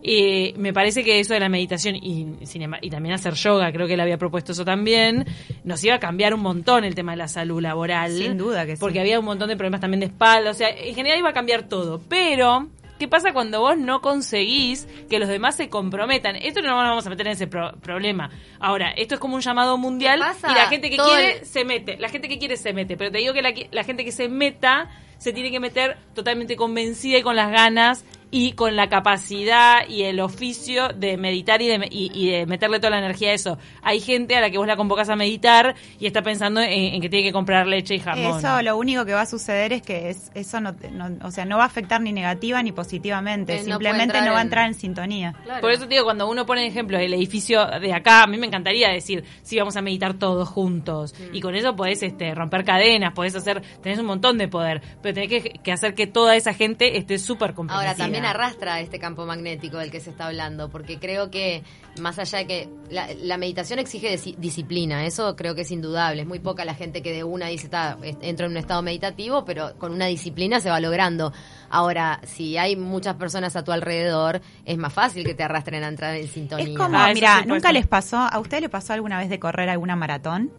Y 0.00 0.54
me 0.58 0.72
parece 0.72 1.02
que 1.02 1.18
eso 1.18 1.34
de 1.34 1.40
la 1.40 1.48
meditación 1.48 1.96
y, 1.96 2.36
y 2.82 2.88
también 2.88 3.16
hacer 3.16 3.34
yoga, 3.34 3.72
creo 3.72 3.88
que 3.88 3.94
él 3.94 4.00
había 4.00 4.16
propuesto 4.16 4.52
eso 4.52 4.64
también, 4.64 5.26
nos 5.64 5.82
iba 5.82 5.96
a 5.96 5.98
cambiar 5.98 6.34
un 6.34 6.40
montón 6.42 6.84
el 6.84 6.94
tema 6.94 7.10
de 7.10 7.18
la 7.18 7.26
salud 7.26 7.60
laboral. 7.60 8.12
Sin 8.12 8.38
duda 8.38 8.64
que 8.64 8.76
sí. 8.76 8.80
Porque 8.80 9.00
había 9.00 9.18
un 9.18 9.24
montón 9.24 9.48
de 9.48 9.56
problemas 9.56 9.80
también 9.80 9.98
de 9.98 10.06
espalda, 10.06 10.52
o 10.52 10.54
sea, 10.54 10.68
en 10.68 10.94
general 10.94 11.18
iba 11.18 11.30
a 11.30 11.34
cambiar 11.34 11.64
todo. 11.64 12.00
Pero 12.08 12.68
¿Qué 13.02 13.08
pasa 13.08 13.32
cuando 13.32 13.58
vos 13.58 13.76
no 13.76 14.00
conseguís 14.00 14.86
que 15.10 15.18
los 15.18 15.28
demás 15.28 15.56
se 15.56 15.68
comprometan? 15.68 16.36
Esto 16.36 16.62
no 16.62 16.68
nos 16.68 16.84
vamos 16.84 17.04
a 17.04 17.10
meter 17.10 17.26
en 17.26 17.32
ese 17.32 17.48
problema. 17.48 18.30
Ahora, 18.60 18.92
esto 18.92 19.16
es 19.16 19.20
como 19.20 19.34
un 19.34 19.40
llamado 19.40 19.76
mundial 19.76 20.20
y 20.20 20.54
la 20.54 20.68
gente 20.68 20.88
que 20.88 20.96
quiere 20.96 21.44
se 21.44 21.64
mete. 21.64 21.96
La 21.96 22.08
gente 22.08 22.28
que 22.28 22.38
quiere 22.38 22.56
se 22.56 22.72
mete. 22.72 22.96
Pero 22.96 23.10
te 23.10 23.18
digo 23.18 23.34
que 23.34 23.42
la, 23.42 23.52
la 23.72 23.82
gente 23.82 24.04
que 24.04 24.12
se 24.12 24.28
meta 24.28 24.88
se 25.18 25.32
tiene 25.32 25.50
que 25.50 25.58
meter 25.58 25.98
totalmente 26.14 26.54
convencida 26.54 27.18
y 27.18 27.22
con 27.22 27.34
las 27.34 27.50
ganas 27.50 28.04
y 28.34 28.52
con 28.52 28.76
la 28.76 28.88
capacidad 28.88 29.86
y 29.86 30.04
el 30.04 30.18
oficio 30.18 30.88
de 30.88 31.18
meditar 31.18 31.60
y 31.60 31.68
de, 31.68 31.86
y, 31.90 32.30
de 32.30 32.46
meterle 32.46 32.78
toda 32.78 32.90
la 32.90 32.98
energía 32.98 33.30
a 33.30 33.34
eso. 33.34 33.58
Hay 33.82 34.00
gente 34.00 34.34
a 34.34 34.40
la 34.40 34.50
que 34.50 34.56
vos 34.56 34.66
la 34.66 34.74
convocas 34.74 35.10
a 35.10 35.16
meditar 35.16 35.76
y 36.00 36.06
está 36.06 36.22
pensando 36.22 36.62
en, 36.62 36.98
que 37.02 37.10
tiene 37.10 37.26
que 37.26 37.32
comprar 37.32 37.66
leche 37.66 37.94
y 37.94 38.00
jamón. 38.00 38.38
Eso 38.38 38.62
lo 38.62 38.78
único 38.78 39.04
que 39.04 39.12
va 39.12 39.20
a 39.20 39.26
suceder 39.26 39.74
es 39.74 39.82
que 39.82 40.08
es, 40.08 40.32
eso 40.34 40.62
no, 40.62 40.74
o 41.22 41.30
sea, 41.30 41.44
no 41.44 41.58
va 41.58 41.64
a 41.64 41.66
afectar 41.66 42.00
ni 42.00 42.10
negativa 42.10 42.62
ni 42.62 42.72
positivamente, 42.72 43.56
eh, 43.56 43.64
simplemente 43.64 44.22
no, 44.22 44.32
va 44.32 44.38
a 44.38 44.42
entrar 44.42 44.66
en 44.66 44.74
sintonía. 44.74 45.34
Por 45.60 45.70
eso 45.70 45.86
digo, 45.86 46.04
cuando 46.04 46.26
uno 46.26 46.46
pone 46.46 46.66
ejemplo 46.66 46.98
el 46.98 47.12
edificio 47.12 47.66
de 47.66 47.92
acá, 47.92 48.22
a 48.22 48.26
mí 48.26 48.38
me 48.38 48.46
encantaría 48.46 48.88
decir, 48.88 49.24
sí, 49.42 49.58
vamos 49.58 49.76
a 49.76 49.82
meditar 49.82 50.14
todos 50.14 50.48
juntos. 50.48 51.14
Mm. 51.18 51.34
Y 51.34 51.40
con 51.42 51.54
eso 51.54 51.76
podés 51.76 52.02
este, 52.02 52.34
romper 52.34 52.64
cadenas, 52.64 53.12
podés 53.12 53.36
hacer, 53.36 53.60
tenés 53.82 53.98
un 53.98 54.06
montón 54.06 54.38
de 54.38 54.48
poder, 54.48 54.80
pero 55.02 55.12
tenés 55.12 55.28
que, 55.28 55.50
que 55.62 55.72
hacer 55.72 55.94
que 55.94 56.06
toda 56.06 56.34
esa 56.34 56.54
gente 56.54 56.96
esté 56.96 57.18
súper 57.18 57.52
comprometida. 57.52 57.90
Ahora, 57.90 57.94
también 57.94 58.21
arrastra 58.24 58.80
este 58.80 58.98
campo 58.98 59.26
magnético 59.26 59.78
del 59.78 59.90
que 59.90 60.00
se 60.00 60.10
está 60.10 60.26
hablando, 60.26 60.68
porque 60.68 60.98
creo 60.98 61.30
que 61.30 61.62
más 62.00 62.18
allá 62.18 62.38
de 62.38 62.46
que 62.46 62.68
la, 62.90 63.36
meditación 63.36 63.78
exige 63.78 64.18
disciplina, 64.38 65.04
eso 65.04 65.36
creo 65.36 65.54
que 65.54 65.62
es 65.62 65.70
indudable. 65.70 66.22
Es 66.22 66.28
muy 66.28 66.38
poca 66.38 66.64
la 66.64 66.74
gente 66.74 67.02
que 67.02 67.12
de 67.12 67.24
una 67.24 67.46
dice, 67.46 67.64
está, 67.64 67.96
entro 68.20 68.46
en 68.46 68.52
un 68.52 68.58
estado 68.58 68.82
meditativo, 68.82 69.44
pero 69.44 69.74
con 69.78 69.92
una 69.92 70.06
disciplina 70.06 70.60
se 70.60 70.70
va 70.70 70.80
logrando. 70.80 71.32
Ahora, 71.70 72.20
si 72.24 72.56
hay 72.56 72.76
muchas 72.76 73.16
personas 73.16 73.56
a 73.56 73.64
tu 73.64 73.72
alrededor, 73.72 74.40
es 74.64 74.78
más 74.78 74.92
fácil 74.92 75.24
que 75.24 75.34
te 75.34 75.42
arrastren 75.42 75.84
a 75.84 75.88
entrar 75.88 76.14
en 76.14 76.28
sintonía. 76.28 76.68
Es 76.68 76.76
como, 76.76 76.98
ah, 76.98 77.10
mira, 77.12 77.44
¿nunca 77.44 77.72
les 77.72 77.86
pasó, 77.86 78.18
a 78.18 78.38
usted 78.38 78.60
le 78.60 78.68
pasó 78.68 78.92
alguna 78.92 79.18
vez 79.18 79.28
de 79.28 79.38
correr 79.38 79.68
alguna 79.68 79.96
maratón? 79.96 80.50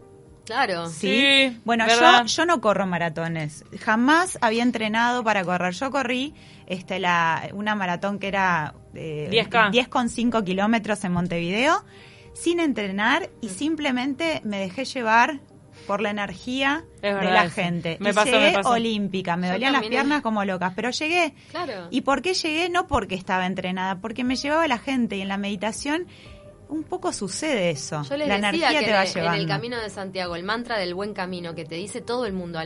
Claro. 0.44 0.88
Sí. 0.88 1.58
bueno, 1.64 1.86
yo, 1.88 2.24
yo 2.24 2.46
no 2.46 2.60
corro 2.60 2.86
maratones. 2.86 3.64
Jamás 3.80 4.38
había 4.40 4.62
entrenado 4.62 5.24
para 5.24 5.44
correr. 5.44 5.72
Yo 5.72 5.90
corrí 5.90 6.34
este, 6.66 6.98
la, 6.98 7.48
una 7.52 7.74
maratón 7.74 8.18
que 8.18 8.28
era 8.28 8.74
eh, 8.94 9.28
10,5 9.30 10.44
kilómetros 10.44 11.04
en 11.04 11.12
Montevideo 11.12 11.84
sin 12.34 12.60
entrenar 12.60 13.30
y 13.40 13.48
simplemente 13.48 14.40
me 14.44 14.58
dejé 14.58 14.84
llevar 14.84 15.40
por 15.86 16.00
la 16.00 16.10
energía 16.10 16.84
de 17.02 17.12
la 17.12 17.50
gente. 17.50 17.98
Me 18.00 18.10
y 18.10 18.12
llegué 18.12 18.56
olímpica, 18.64 19.36
me 19.36 19.50
dolían 19.50 19.72
las 19.72 19.86
piernas 19.86 20.22
como 20.22 20.44
locas, 20.44 20.72
pero 20.74 20.90
llegué. 20.90 21.34
Claro. 21.50 21.88
¿Y 21.90 22.00
por 22.02 22.22
qué 22.22 22.34
llegué? 22.34 22.68
No 22.70 22.86
porque 22.86 23.14
estaba 23.14 23.46
entrenada, 23.46 24.00
porque 24.00 24.24
me 24.24 24.36
llevaba 24.36 24.66
la 24.66 24.78
gente 24.78 25.16
y 25.16 25.20
en 25.20 25.28
la 25.28 25.36
meditación 25.36 26.06
un 26.74 26.82
poco 26.82 27.12
sucede 27.12 27.70
eso. 27.70 28.02
Yo 28.02 28.16
les 28.16 28.28
la 28.28 28.36
energía 28.36 28.80
te 28.80 28.92
va 28.92 29.04
llevando. 29.04 29.34
En 29.34 29.40
el 29.40 29.46
camino 29.46 29.80
de 29.80 29.88
Santiago, 29.90 30.36
el 30.36 30.42
mantra 30.42 30.78
del 30.78 30.94
buen 30.94 31.14
camino 31.14 31.54
que 31.54 31.64
te 31.64 31.76
dice 31.76 32.00
todo 32.00 32.26
el 32.26 32.32
mundo, 32.32 32.58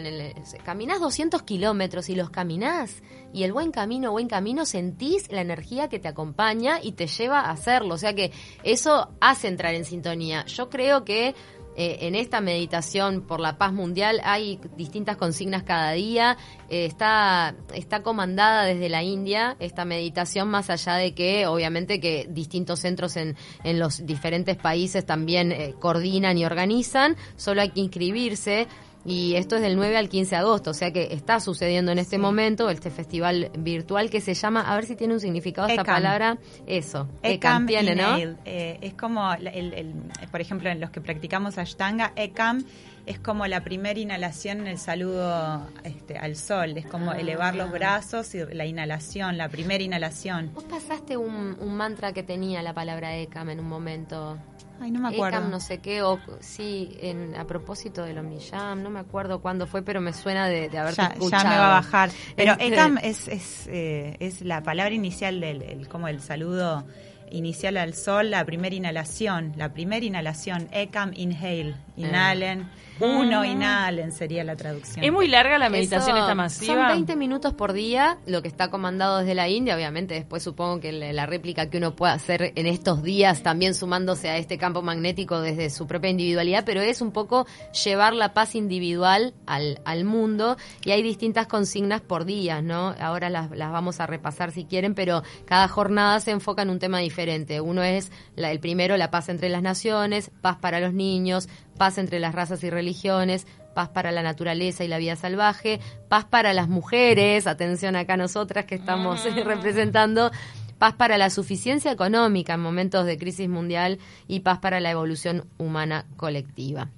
caminás 0.64 1.00
200 1.00 1.42
kilómetros 1.42 2.08
y 2.08 2.14
los 2.14 2.30
caminás 2.30 3.02
y 3.32 3.44
el 3.44 3.52
buen 3.52 3.70
camino, 3.70 4.10
buen 4.12 4.28
camino, 4.28 4.64
sentís 4.64 5.30
la 5.30 5.42
energía 5.42 5.88
que 5.88 5.98
te 5.98 6.08
acompaña 6.08 6.80
y 6.82 6.92
te 6.92 7.06
lleva 7.06 7.40
a 7.40 7.50
hacerlo. 7.50 7.94
O 7.94 7.98
sea 7.98 8.14
que 8.14 8.32
eso 8.62 9.10
hace 9.20 9.48
entrar 9.48 9.74
en 9.74 9.84
sintonía. 9.84 10.44
Yo 10.46 10.70
creo 10.70 11.04
que 11.04 11.34
eh, 11.80 12.08
en 12.08 12.16
esta 12.16 12.40
meditación 12.40 13.22
por 13.22 13.38
la 13.38 13.56
paz 13.56 13.72
mundial 13.72 14.20
hay 14.24 14.58
distintas 14.76 15.16
consignas 15.16 15.62
cada 15.62 15.92
día. 15.92 16.36
Eh, 16.68 16.86
está, 16.86 17.54
está 17.72 18.02
comandada 18.02 18.64
desde 18.64 18.88
la 18.88 19.04
India 19.04 19.54
esta 19.60 19.84
meditación, 19.84 20.48
más 20.48 20.70
allá 20.70 20.94
de 20.94 21.14
que 21.14 21.46
obviamente 21.46 22.00
que 22.00 22.26
distintos 22.28 22.80
centros 22.80 23.16
en, 23.16 23.36
en 23.62 23.78
los 23.78 24.04
diferentes 24.04 24.56
países 24.56 25.06
también 25.06 25.52
eh, 25.52 25.76
coordinan 25.78 26.36
y 26.36 26.44
organizan. 26.44 27.16
Solo 27.36 27.60
hay 27.62 27.70
que 27.70 27.78
inscribirse 27.78 28.66
y 29.08 29.36
esto 29.36 29.56
es 29.56 29.62
del 29.62 29.76
9 29.76 29.96
al 29.96 30.08
15 30.10 30.30
de 30.30 30.36
agosto, 30.36 30.70
o 30.70 30.74
sea 30.74 30.92
que 30.92 31.08
está 31.12 31.40
sucediendo 31.40 31.90
en 31.90 31.98
este 31.98 32.18
momento 32.18 32.68
este 32.68 32.90
festival 32.90 33.50
virtual 33.58 34.10
que 34.10 34.20
se 34.20 34.34
llama, 34.34 34.60
a 34.60 34.74
ver 34.74 34.84
si 34.84 34.96
tiene 34.96 35.14
un 35.14 35.20
significado 35.20 35.66
esta 35.66 35.82
palabra, 35.82 36.36
eso, 36.66 37.08
ECAM, 37.22 37.66
tiene, 37.66 37.94
¿no? 37.94 38.18
Eh, 38.44 38.78
es 38.82 38.94
como, 38.94 39.32
el, 39.32 39.94
por 40.30 40.42
ejemplo, 40.42 40.68
en 40.68 40.80
los 40.80 40.90
que 40.90 41.00
practicamos 41.00 41.56
Ashtanga, 41.56 42.12
ECAM 42.16 42.64
es 43.08 43.18
como 43.18 43.46
la 43.46 43.62
primera 43.64 43.98
inhalación 43.98 44.60
en 44.60 44.66
el 44.68 44.78
saludo 44.78 45.66
este, 45.84 46.18
al 46.18 46.36
sol, 46.36 46.76
es 46.76 46.86
como 46.86 47.10
Ah. 47.12 47.18
elevar 47.18 47.54
los 47.54 47.70
brazos 47.70 48.34
y 48.34 48.44
la 48.54 48.66
inhalación, 48.66 49.36
la 49.38 49.48
primera 49.48 49.82
inhalación. 49.82 50.50
Vos 50.54 50.64
pasaste 50.64 51.16
un, 51.16 51.56
un 51.60 51.74
mantra 51.76 52.12
que 52.12 52.22
tenía 52.22 52.62
la 52.62 52.74
palabra 52.74 53.16
Ekam 53.16 53.50
en 53.50 53.60
un 53.60 53.68
momento. 53.68 54.38
Ay, 54.80 54.92
no 54.92 55.00
me 55.00 55.08
acuerdo. 55.08 55.38
Ekam 55.38 55.50
no 55.50 55.58
sé 55.58 55.78
qué, 55.78 56.02
o 56.02 56.20
sí, 56.38 56.96
en, 57.00 57.34
a 57.34 57.44
propósito 57.46 58.04
de 58.04 58.16
Omniyam, 58.18 58.80
no 58.82 58.90
me 58.90 59.00
acuerdo 59.00 59.40
cuándo 59.40 59.66
fue, 59.66 59.82
pero 59.82 60.00
me 60.00 60.12
suena 60.12 60.46
de, 60.46 60.68
de 60.68 60.78
haberte 60.78 61.02
ya, 61.02 61.08
escuchado. 61.08 61.42
ya 61.42 61.48
me 61.50 61.56
va 61.58 61.66
a 61.66 61.80
bajar. 61.80 62.10
Pero 62.36 62.52
Este, 62.52 62.66
Ekam 62.68 62.98
es, 63.02 63.26
es, 63.26 63.66
eh, 63.66 64.16
es 64.20 64.40
la 64.42 64.62
palabra 64.62 64.94
inicial 64.94 65.40
del 65.40 65.62
el- 65.62 65.88
como 65.88 66.06
el 66.06 66.20
saludo 66.20 66.86
inicial 67.30 67.76
al 67.76 67.94
sol, 67.94 68.30
la 68.30 68.44
primera 68.44 68.74
inhalación, 68.74 69.52
la 69.56 69.72
primera 69.72 70.04
inhalación, 70.04 70.68
Ekam 70.72 71.12
inhale, 71.14 71.74
inhalen, 71.96 72.68
uno 73.00 73.44
inhalen 73.44 74.12
sería 74.12 74.44
la 74.44 74.56
traducción. 74.56 75.04
Es 75.04 75.12
muy 75.12 75.28
larga 75.28 75.58
la 75.58 75.68
meditación 75.68 76.16
Eso, 76.16 76.24
esta 76.24 76.34
masiva. 76.34 76.74
Son 76.74 76.88
20 76.88 77.16
minutos 77.16 77.54
por 77.54 77.72
día, 77.72 78.18
lo 78.26 78.42
que 78.42 78.48
está 78.48 78.70
comandado 78.70 79.18
desde 79.18 79.34
la 79.34 79.48
India. 79.48 79.76
Obviamente, 79.76 80.14
después 80.14 80.42
supongo 80.42 80.80
que 80.80 80.92
la, 80.92 81.26
réplica 81.26 81.70
que 81.70 81.78
uno 81.78 81.94
puede 81.94 82.12
hacer 82.12 82.52
en 82.56 82.66
estos 82.66 83.02
días, 83.02 83.42
también 83.42 83.74
sumándose 83.74 84.28
a 84.28 84.38
este 84.38 84.58
campo 84.58 84.82
magnético 84.82 85.40
desde 85.40 85.70
su 85.70 85.86
propia 85.86 86.10
individualidad, 86.10 86.64
pero 86.64 86.80
es 86.80 87.00
un 87.00 87.12
poco 87.12 87.46
llevar 87.84 88.14
la 88.14 88.34
paz 88.34 88.54
individual 88.54 89.34
al, 89.46 89.80
al 89.84 90.04
mundo. 90.04 90.56
Y 90.84 90.90
hay 90.90 91.02
distintas 91.02 91.46
consignas 91.46 92.00
por 92.00 92.24
días, 92.24 92.62
¿no? 92.62 92.94
Ahora 93.00 93.30
las, 93.30 93.50
las 93.50 93.70
vamos 93.70 94.00
a 94.00 94.06
repasar 94.06 94.50
si 94.50 94.64
quieren, 94.64 94.94
pero 94.94 95.22
cada 95.44 95.68
jornada 95.68 96.20
se 96.20 96.30
enfoca 96.30 96.62
en 96.62 96.70
un 96.70 96.78
tema 96.78 96.98
diferente. 96.98 97.17
Uno 97.62 97.82
es 97.82 98.12
la- 98.36 98.50
el 98.50 98.60
primero, 98.60 98.96
la 98.96 99.10
paz 99.10 99.28
entre 99.28 99.48
las 99.48 99.62
naciones, 99.62 100.30
paz 100.40 100.56
para 100.56 100.80
los 100.80 100.94
niños, 100.94 101.48
paz 101.76 101.98
entre 101.98 102.20
las 102.20 102.34
razas 102.34 102.62
y 102.62 102.70
religiones, 102.70 103.46
paz 103.74 103.88
para 103.88 104.12
la 104.12 104.22
naturaleza 104.22 104.84
y 104.84 104.88
la 104.88 104.98
vida 104.98 105.16
salvaje, 105.16 105.80
paz 106.08 106.24
para 106.24 106.52
las 106.52 106.68
mujeres, 106.68 107.46
atención 107.46 107.96
acá 107.96 108.16
nosotras 108.16 108.64
que 108.64 108.74
estamos 108.76 109.24
eh, 109.26 109.30
representando, 109.44 110.30
paz 110.78 110.94
para 110.94 111.18
la 111.18 111.30
suficiencia 111.30 111.90
económica 111.92 112.54
en 112.54 112.60
momentos 112.60 113.04
de 113.06 113.18
crisis 113.18 113.48
mundial 113.48 113.98
y 114.28 114.40
paz 114.40 114.58
para 114.58 114.80
la 114.80 114.90
evolución 114.90 115.44
humana 115.58 116.06
colectiva. 116.16 116.88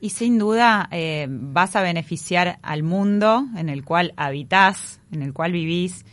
Y 0.00 0.10
sin 0.10 0.38
duda 0.38 0.88
eh, 0.90 1.26
vas 1.30 1.76
a 1.76 1.82
beneficiar 1.82 2.58
al 2.62 2.82
mundo 2.82 3.44
en 3.56 3.68
el 3.68 3.84
cual 3.84 4.12
habitas, 4.16 5.00
en 5.12 5.22
el 5.22 5.32
cual 5.32 5.52
vivís, 5.52 6.04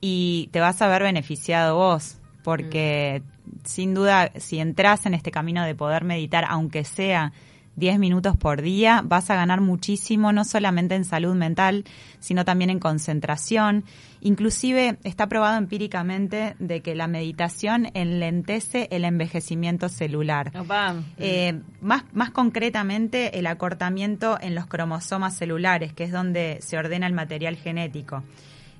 y 0.00 0.48
te 0.52 0.60
vas 0.60 0.82
a 0.82 0.88
ver 0.88 1.02
beneficiado 1.02 1.76
vos, 1.76 2.18
porque 2.46 3.24
sin 3.64 3.92
duda 3.92 4.30
si 4.36 4.60
entras 4.60 5.04
en 5.04 5.14
este 5.14 5.32
camino 5.32 5.64
de 5.64 5.74
poder 5.74 6.04
meditar, 6.04 6.44
aunque 6.48 6.84
sea 6.84 7.32
10 7.74 7.98
minutos 7.98 8.36
por 8.36 8.62
día, 8.62 9.02
vas 9.04 9.30
a 9.30 9.34
ganar 9.34 9.60
muchísimo, 9.60 10.30
no 10.30 10.44
solamente 10.44 10.94
en 10.94 11.04
salud 11.04 11.34
mental, 11.34 11.82
sino 12.20 12.44
también 12.44 12.70
en 12.70 12.78
concentración. 12.78 13.82
Inclusive 14.20 14.96
está 15.02 15.26
probado 15.26 15.58
empíricamente 15.58 16.54
de 16.60 16.82
que 16.82 16.94
la 16.94 17.08
meditación 17.08 17.88
enlentece 17.94 18.86
el 18.92 19.04
envejecimiento 19.04 19.88
celular. 19.88 20.52
Eh, 21.18 21.60
más, 21.80 22.04
más 22.12 22.30
concretamente, 22.30 23.40
el 23.40 23.48
acortamiento 23.48 24.38
en 24.40 24.54
los 24.54 24.66
cromosomas 24.66 25.36
celulares, 25.36 25.92
que 25.92 26.04
es 26.04 26.12
donde 26.12 26.58
se 26.60 26.78
ordena 26.78 27.08
el 27.08 27.12
material 27.12 27.56
genético. 27.56 28.22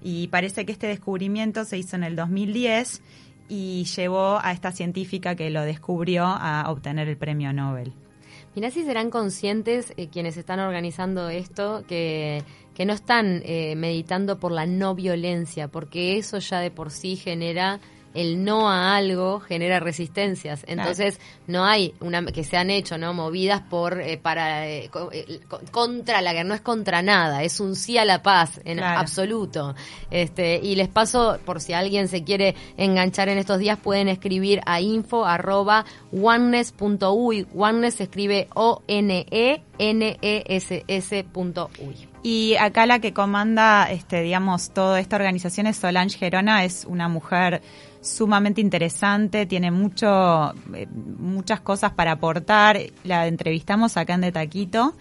Y 0.03 0.29
parece 0.29 0.65
que 0.65 0.71
este 0.73 0.87
descubrimiento 0.87 1.65
se 1.65 1.79
hizo 1.79 1.97
en 1.97 2.05
el 2.05 2.15
2010 2.15 3.03
y 3.49 3.85
llevó 3.85 4.39
a 4.43 4.53
esta 4.53 4.73
científica 4.73 5.35
que 5.35 5.51
lo 5.51 5.63
descubrió 5.63 6.25
a 6.25 6.71
obtener 6.71 7.09
el 7.09 7.17
premio 7.17 7.53
Nobel. 7.53 7.93
Mirá 8.55 8.71
si 8.71 8.85
serán 8.85 9.11
conscientes 9.11 9.93
eh, 9.99 10.09
quienes 10.09 10.39
están 10.39 10.61
organizando 10.61 11.29
esto 11.29 11.85
que, 11.87 12.43
que 12.75 12.87
no 12.87 12.95
están 12.95 13.43
eh, 13.45 13.75
meditando 13.77 14.39
por 14.39 14.51
la 14.51 14.65
no 14.65 14.95
violencia, 14.95 15.69
porque 15.69 16.17
eso 16.17 16.39
ya 16.39 16.61
de 16.61 16.71
por 16.71 16.91
sí 16.91 17.17
genera 17.17 17.81
el 18.17 18.43
no 18.45 18.71
a 18.71 18.97
algo 18.97 19.41
genera 19.41 19.79
resistencias. 19.81 20.65
Entonces 20.67 21.21
no 21.47 21.65
hay 21.65 21.95
una 22.01 22.25
que 22.27 22.43
se 22.45 22.57
han 22.57 22.71
hecho, 22.71 22.99
¿no? 22.99 23.15
Movidas 23.15 23.61
por 23.63 24.01
eh, 24.01 24.19
para 24.19 24.67
eh, 24.69 24.91
eh, 25.13 25.41
co- 25.49 25.61
contra 25.71 26.21
la 26.21 26.33
guerra, 26.33 26.49
no 26.49 26.55
es 26.55 26.61
contra 26.61 27.03
nada, 27.03 27.43
es 27.43 27.61
un 27.61 27.77
sí 27.77 27.99
a 27.99 28.05
la 28.05 28.23
paz 28.23 28.61
en 28.65 28.79
Claro. 28.79 29.01
absoluto. 29.01 29.75
Este 30.11 30.59
y 30.63 30.75
les 30.77 30.89
paso 30.89 31.39
por 31.45 31.61
si 31.61 31.73
alguien 31.73 32.09
se 32.09 32.25
quiere 32.25 32.55
enganchar 32.77 33.29
en 33.29 33.39
estos 33.39 33.59
días 33.59 33.79
pueden 33.79 34.09
escribir 34.09 34.61
a 34.67 34.81
info 34.81 35.25
arroba 35.25 35.85
oneness.uy. 36.13 37.47
Oneness 37.55 37.95
se 37.97 38.05
escribe 38.05 38.49
O 38.55 38.83
N 38.89 39.27
E 39.31 39.63
N 39.79 40.19
E 40.23 40.45
S 40.47 40.85
S 40.87 41.25
punto 41.25 41.71
uy. 41.81 42.09
Y 42.29 42.57
acá 42.57 42.87
la 42.87 42.99
que 42.99 43.13
comanda, 43.13 43.89
este, 43.89 44.21
digamos, 44.21 44.71
toda 44.71 44.99
esta 44.99 45.15
organización 45.15 45.69
es 45.69 45.77
Solange 45.77 46.19
Gerona, 46.19 46.65
es 46.65 46.85
una 46.85 47.09
mujer 47.09 47.63
sumamente 48.01 48.61
interesante, 48.61 49.47
tiene 49.47 49.71
mucho, 49.71 50.53
eh, 50.75 50.89
muchas 50.91 51.61
cosas 51.61 51.93
para 51.93 52.11
aportar. 52.11 52.81
La 53.05 53.29
entrevistamos 53.29 53.97
acá 53.97 54.15
en 54.15 54.23
De 54.23 54.33
Taquito 54.33 54.97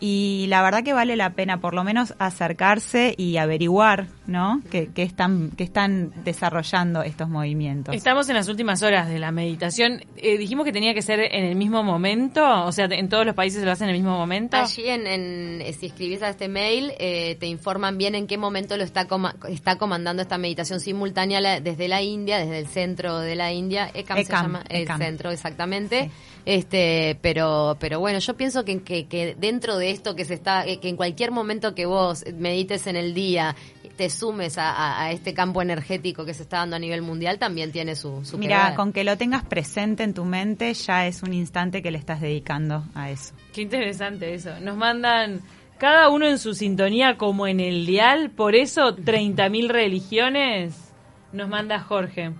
y 0.00 0.46
la 0.48 0.62
verdad 0.62 0.82
que 0.84 0.92
vale 0.92 1.16
la 1.16 1.30
pena 1.30 1.60
por 1.60 1.74
lo 1.74 1.82
menos 1.84 2.14
acercarse 2.18 3.14
y 3.16 3.36
averiguar, 3.36 4.06
¿no? 4.26 4.62
qué 4.70 4.88
qué 4.94 5.02
están, 5.02 5.50
qué 5.56 5.64
están 5.64 6.12
desarrollando 6.24 7.02
estos 7.02 7.28
movimientos. 7.28 7.94
Estamos 7.94 8.28
en 8.28 8.36
las 8.36 8.48
últimas 8.48 8.82
horas 8.82 9.08
de 9.08 9.18
la 9.18 9.32
meditación. 9.32 10.04
Eh, 10.16 10.38
dijimos 10.38 10.64
que 10.64 10.72
tenía 10.72 10.94
que 10.94 11.02
ser 11.02 11.20
en 11.20 11.44
el 11.44 11.56
mismo 11.56 11.82
momento, 11.82 12.64
o 12.64 12.72
sea, 12.72 12.86
en 12.86 13.08
todos 13.08 13.26
los 13.26 13.34
países 13.34 13.60
se 13.60 13.66
lo 13.66 13.72
hacen 13.72 13.88
en 13.88 13.94
el 13.96 14.00
mismo 14.00 14.16
momento. 14.16 14.56
Allí 14.56 14.88
en, 14.88 15.06
en- 15.06 15.74
si 15.74 15.86
escribís 15.86 16.22
a 16.22 16.28
este 16.30 16.48
mail 16.48 16.92
eh, 16.98 17.36
te 17.40 17.46
informan 17.46 17.98
bien 17.98 18.14
en 18.14 18.26
qué 18.26 18.38
momento 18.38 18.76
lo 18.76 18.84
está 18.84 19.06
coma- 19.06 19.34
está 19.48 19.76
comandando 19.76 20.22
esta 20.22 20.38
meditación 20.38 20.80
simultánea 20.80 21.40
la- 21.40 21.60
desde 21.60 21.88
la 21.88 22.02
India, 22.02 22.38
desde 22.38 22.58
el 22.58 22.68
centro 22.68 23.18
de 23.18 23.34
la 23.34 23.52
India, 23.52 23.90
ECAM, 23.92 24.16
se 24.16 24.22
ECAM, 24.22 24.42
llama 24.44 24.64
el 24.68 24.86
centro 24.86 25.30
exactamente. 25.30 26.04
Sí. 26.04 26.10
Este, 26.50 27.18
pero 27.20 27.76
pero 27.78 28.00
bueno, 28.00 28.20
yo 28.20 28.34
pienso 28.34 28.64
que, 28.64 28.82
que, 28.82 29.06
que 29.06 29.34
dentro 29.38 29.76
de 29.76 29.90
esto 29.90 30.16
que 30.16 30.24
se 30.24 30.32
está 30.32 30.64
que 30.64 30.88
en 30.88 30.96
cualquier 30.96 31.30
momento 31.30 31.74
que 31.74 31.84
vos 31.84 32.24
medites 32.38 32.86
en 32.86 32.96
el 32.96 33.12
día 33.12 33.54
te 33.98 34.08
sumes 34.08 34.56
a, 34.56 34.70
a- 34.70 35.02
a 35.02 35.12
este 35.12 35.34
campo 35.34 35.60
energético 35.60 36.24
que 36.24 36.32
se 36.32 36.44
está 36.44 36.58
dando 36.60 36.76
a 36.76 36.78
nivel 36.78 37.02
mundial 37.02 37.38
también 37.38 37.70
tiene 37.70 37.94
su, 37.96 38.24
su 38.24 38.38
Mira, 38.38 38.74
con 38.76 38.94
que 38.94 39.04
lo 39.04 39.18
tengas 39.18 39.44
presente 39.44 40.04
en 40.04 40.14
tu 40.14 40.24
mente 40.24 40.72
ya 40.72 41.06
es 41.06 41.22
un 41.22 41.34
instante 41.34 41.82
que 41.82 41.90
le 41.90 41.98
estás 41.98 42.22
dedicando 42.22 42.82
a 42.94 43.10
eso. 43.10 43.34
Qué 43.52 43.60
interesante 43.60 44.32
eso. 44.32 44.58
Nos 44.60 44.78
mandan 44.78 45.42
cada 45.76 46.08
uno 46.08 46.26
en 46.26 46.38
su 46.38 46.54
sintonía 46.54 47.18
como 47.18 47.46
en 47.46 47.60
el 47.60 47.84
dial, 47.84 48.30
por 48.30 48.54
eso 48.54 48.96
30.000 48.96 49.68
religiones. 49.68 50.94
Nos 51.30 51.46
manda 51.50 51.78
Jorge. 51.78 52.30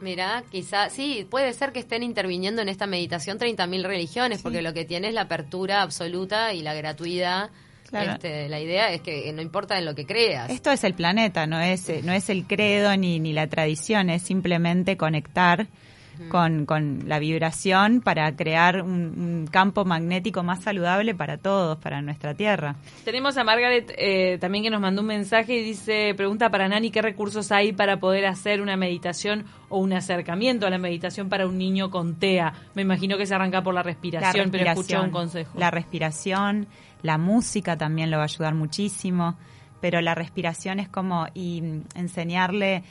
Mira, 0.00 0.44
quizá, 0.50 0.88
sí, 0.88 1.26
puede 1.28 1.52
ser 1.52 1.72
que 1.72 1.80
estén 1.80 2.02
interviniendo 2.02 2.62
en 2.62 2.68
esta 2.68 2.86
meditación 2.86 3.38
30.000 3.38 3.82
religiones, 3.82 4.42
porque 4.42 4.62
lo 4.62 4.72
que 4.72 4.84
tiene 4.84 5.08
es 5.08 5.14
la 5.14 5.22
apertura 5.22 5.82
absoluta 5.82 6.54
y 6.54 6.62
la 6.62 6.74
gratuidad. 6.74 7.50
Claro. 7.88 8.12
Este, 8.12 8.48
la 8.48 8.60
idea 8.60 8.92
es 8.92 9.00
que 9.00 9.32
no 9.32 9.42
importa 9.42 9.76
en 9.78 9.84
lo 9.84 9.94
que 9.94 10.06
creas. 10.06 10.48
Esto 10.48 10.70
es 10.70 10.84
el 10.84 10.94
planeta, 10.94 11.46
no 11.46 11.60
es, 11.60 11.88
eh, 11.88 12.02
no 12.04 12.12
es 12.12 12.30
el 12.30 12.46
credo 12.46 12.96
ni, 12.96 13.18
ni 13.18 13.32
la 13.32 13.48
tradición, 13.48 14.10
es 14.10 14.22
simplemente 14.22 14.96
conectar 14.96 15.66
con, 16.28 16.66
con 16.66 17.08
la 17.08 17.18
vibración 17.18 18.00
para 18.00 18.34
crear 18.36 18.82
un, 18.82 18.90
un 18.90 19.48
campo 19.50 19.84
magnético 19.84 20.42
más 20.42 20.62
saludable 20.62 21.14
para 21.14 21.38
todos, 21.38 21.78
para 21.78 22.02
nuestra 22.02 22.34
Tierra. 22.34 22.76
Tenemos 23.04 23.36
a 23.36 23.44
Margaret 23.44 23.92
eh, 23.96 24.38
también 24.38 24.64
que 24.64 24.70
nos 24.70 24.80
mandó 24.80 25.00
un 25.02 25.08
mensaje 25.08 25.54
y 25.54 25.64
dice, 25.64 26.14
pregunta 26.16 26.50
para 26.50 26.68
Nani 26.68 26.90
qué 26.90 27.02
recursos 27.02 27.50
hay 27.52 27.72
para 27.72 27.98
poder 27.98 28.26
hacer 28.26 28.60
una 28.60 28.76
meditación 28.76 29.44
o 29.68 29.78
un 29.78 29.92
acercamiento 29.92 30.66
a 30.66 30.70
la 30.70 30.78
meditación 30.78 31.28
para 31.28 31.46
un 31.46 31.56
niño 31.58 31.90
con 31.90 32.16
TEA. 32.16 32.52
Me 32.74 32.82
imagino 32.82 33.16
que 33.16 33.26
se 33.26 33.34
arranca 33.34 33.62
por 33.62 33.74
la 33.74 33.82
respiración, 33.82 34.50
pero 34.50 34.70
escucha 34.70 35.00
un 35.00 35.10
consejo. 35.10 35.58
La 35.58 35.70
respiración, 35.70 36.66
la 37.02 37.18
música 37.18 37.76
también 37.76 38.10
lo 38.10 38.16
va 38.16 38.24
a 38.24 38.26
ayudar 38.26 38.54
muchísimo, 38.54 39.36
pero 39.80 40.00
la 40.00 40.14
respiración 40.14 40.80
es 40.80 40.88
como 40.88 41.26
y 41.34 41.62
mm, 41.62 41.82
enseñarle, 41.94 42.82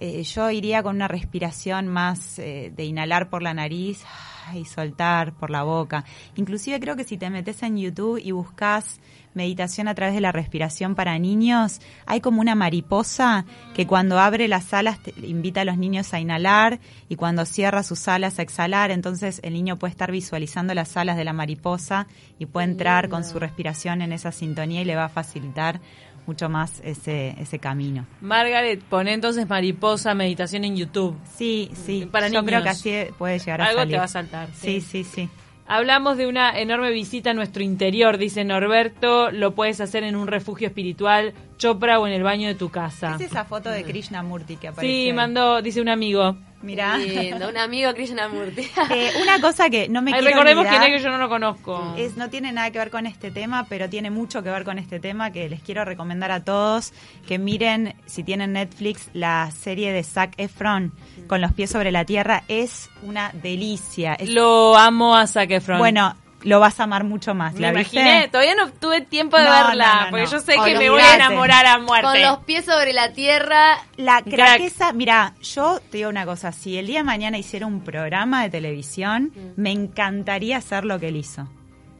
eh, 0.00 0.22
yo 0.22 0.50
iría 0.50 0.82
con 0.82 0.96
una 0.96 1.08
respiración 1.08 1.88
más 1.88 2.38
eh, 2.38 2.72
de 2.74 2.84
inhalar 2.84 3.28
por 3.28 3.42
la 3.42 3.52
nariz 3.52 4.00
ah, 4.06 4.56
y 4.56 4.64
soltar 4.64 5.32
por 5.34 5.50
la 5.50 5.64
boca. 5.64 6.04
Inclusive 6.36 6.78
creo 6.80 6.94
que 6.96 7.04
si 7.04 7.18
te 7.18 7.28
metes 7.30 7.62
en 7.64 7.76
YouTube 7.76 8.20
y 8.22 8.30
buscas 8.30 9.00
meditación 9.34 9.86
a 9.88 9.94
través 9.94 10.14
de 10.14 10.20
la 10.20 10.32
respiración 10.32 10.94
para 10.94 11.16
niños, 11.18 11.80
hay 12.06 12.20
como 12.20 12.40
una 12.40 12.54
mariposa 12.56 13.44
que 13.74 13.86
cuando 13.86 14.18
abre 14.18 14.48
las 14.48 14.72
alas 14.72 15.00
te- 15.00 15.14
invita 15.24 15.60
a 15.60 15.64
los 15.64 15.76
niños 15.78 16.12
a 16.14 16.18
inhalar 16.18 16.80
y 17.08 17.14
cuando 17.16 17.44
cierra 17.44 17.82
sus 17.84 18.08
alas 18.08 18.38
a 18.38 18.42
exhalar, 18.42 18.90
entonces 18.90 19.40
el 19.44 19.52
niño 19.52 19.78
puede 19.78 19.92
estar 19.92 20.10
visualizando 20.10 20.74
las 20.74 20.96
alas 20.96 21.16
de 21.16 21.24
la 21.24 21.32
mariposa 21.34 22.06
y 22.38 22.46
puede 22.46 22.66
entrar 22.68 23.08
con 23.08 23.22
su 23.24 23.38
respiración 23.38 24.00
en 24.02 24.12
esa 24.12 24.32
sintonía 24.32 24.80
y 24.80 24.84
le 24.86 24.96
va 24.96 25.04
a 25.04 25.08
facilitar 25.08 25.80
mucho 26.28 26.48
más 26.48 26.80
ese, 26.84 27.34
ese 27.40 27.58
camino. 27.58 28.06
Margaret, 28.20 28.80
pone 28.82 29.12
entonces 29.14 29.48
mariposa 29.48 30.14
meditación 30.14 30.62
en 30.64 30.76
YouTube. 30.76 31.16
Sí, 31.34 31.70
sí, 31.74 32.06
Para 32.12 32.28
yo 32.28 32.42
niños. 32.42 32.44
creo 32.44 32.62
que 32.62 32.68
así 32.68 33.12
puede 33.18 33.38
llegar 33.40 33.62
a 33.62 33.64
Algo 33.66 33.80
salir. 33.80 33.94
te 33.94 33.98
va 33.98 34.04
a 34.04 34.08
saltar. 34.08 34.48
Sí, 34.54 34.80
sí, 34.80 35.02
sí. 35.02 35.28
Hablamos 35.66 36.16
de 36.16 36.26
una 36.26 36.58
enorme 36.58 36.90
visita 36.90 37.30
a 37.30 37.34
nuestro 37.34 37.62
interior, 37.62 38.16
dice 38.16 38.42
Norberto. 38.44 39.30
Lo 39.30 39.54
puedes 39.54 39.80
hacer 39.82 40.02
en 40.04 40.16
un 40.16 40.26
refugio 40.26 40.66
espiritual, 40.68 41.34
Chopra 41.58 41.98
o 41.98 42.06
en 42.06 42.12
el 42.14 42.22
baño 42.22 42.48
de 42.48 42.54
tu 42.54 42.70
casa. 42.70 43.16
Es 43.16 43.22
esa 43.22 43.44
foto 43.44 43.68
de 43.70 43.84
Krishnamurti 43.84 44.56
que 44.56 44.68
apareció. 44.68 44.90
Sí, 45.10 45.12
mandó, 45.12 45.60
dice 45.60 45.80
un 45.82 45.88
amigo. 45.90 46.36
Mirá. 46.60 46.98
Lindo, 46.98 47.48
un 47.48 47.56
amigo 47.56 47.94
Krishnamurti. 47.94 48.62
Eh, 48.90 49.10
una 49.22 49.40
cosa 49.40 49.70
que 49.70 49.88
no 49.88 50.02
me 50.02 50.10
Ay, 50.12 50.18
quiero 50.20 50.30
recordemos 50.34 50.64
olvidar, 50.66 50.80
quién 50.80 50.94
es 50.94 50.98
que 51.00 51.04
yo 51.04 51.10
no 51.12 51.18
lo 51.18 51.28
conozco. 51.28 51.94
es, 51.96 52.16
no 52.16 52.28
tiene 52.30 52.50
nada 52.52 52.70
que 52.72 52.78
ver 52.78 52.90
con 52.90 53.06
este 53.06 53.30
tema, 53.30 53.66
pero 53.68 53.88
tiene 53.88 54.10
mucho 54.10 54.42
que 54.42 54.50
ver 54.50 54.64
con 54.64 54.78
este 54.78 54.98
tema 54.98 55.30
que 55.30 55.48
les 55.48 55.60
quiero 55.62 55.84
recomendar 55.84 56.32
a 56.32 56.42
todos 56.42 56.92
que 57.28 57.38
miren, 57.38 57.94
si 58.06 58.24
tienen 58.24 58.54
Netflix, 58.54 59.08
la 59.12 59.50
serie 59.52 59.92
de 59.92 60.02
Zac 60.02 60.32
Efron, 60.36 60.92
Con 61.28 61.40
los 61.40 61.52
pies 61.52 61.70
sobre 61.70 61.92
la 61.92 62.04
tierra. 62.04 62.42
Es 62.48 62.90
una 63.02 63.30
delicia. 63.34 64.14
Es- 64.14 64.30
Lo 64.30 64.76
amo 64.76 65.14
a 65.16 65.26
Zac 65.26 65.50
Efron. 65.52 65.78
bueno, 65.78 66.16
lo 66.42 66.60
vas 66.60 66.78
a 66.78 66.84
amar 66.84 67.04
mucho 67.04 67.34
más. 67.34 67.54
me 67.54 67.60
¿La 67.60 67.72
viste? 67.72 68.00
imaginé. 68.00 68.28
Todavía 68.28 68.54
no 68.54 68.70
tuve 68.70 69.00
tiempo 69.00 69.36
de 69.36 69.44
No, 69.44 69.50
verla, 69.50 69.94
no, 69.94 70.00
no, 70.04 70.10
porque 70.10 70.24
no. 70.24 70.30
yo 70.30 70.38
sé 70.40 70.52
que 70.64 70.78
me 70.78 70.90
voy 70.90 71.00
a 71.00 71.14
enamorar 71.16 71.66
a 71.66 71.78
muerte. 71.78 72.06
Con 72.06 72.22
los 72.22 72.38
pies 72.44 72.64
sobre 72.64 72.92
la 72.92 73.12
tierra. 73.12 73.78
La 73.96 74.22
Crack. 74.22 74.34
craqueza, 74.34 74.92
mira, 74.92 75.34
yo 75.42 75.80
te 75.90 75.98
digo 75.98 76.08
una 76.10 76.24
cosa, 76.26 76.52
si 76.52 76.78
el 76.78 76.86
día 76.86 76.98
de 76.98 77.04
mañana 77.04 77.38
hiciera 77.38 77.66
un 77.66 77.80
programa 77.82 78.42
de 78.44 78.50
televisión, 78.50 79.32
Mm. 79.34 79.60
me 79.60 79.72
encantaría 79.72 80.56
hacer 80.58 80.84
lo 80.84 80.98
que 81.00 81.08
él 81.08 81.16
hizo. 81.16 81.48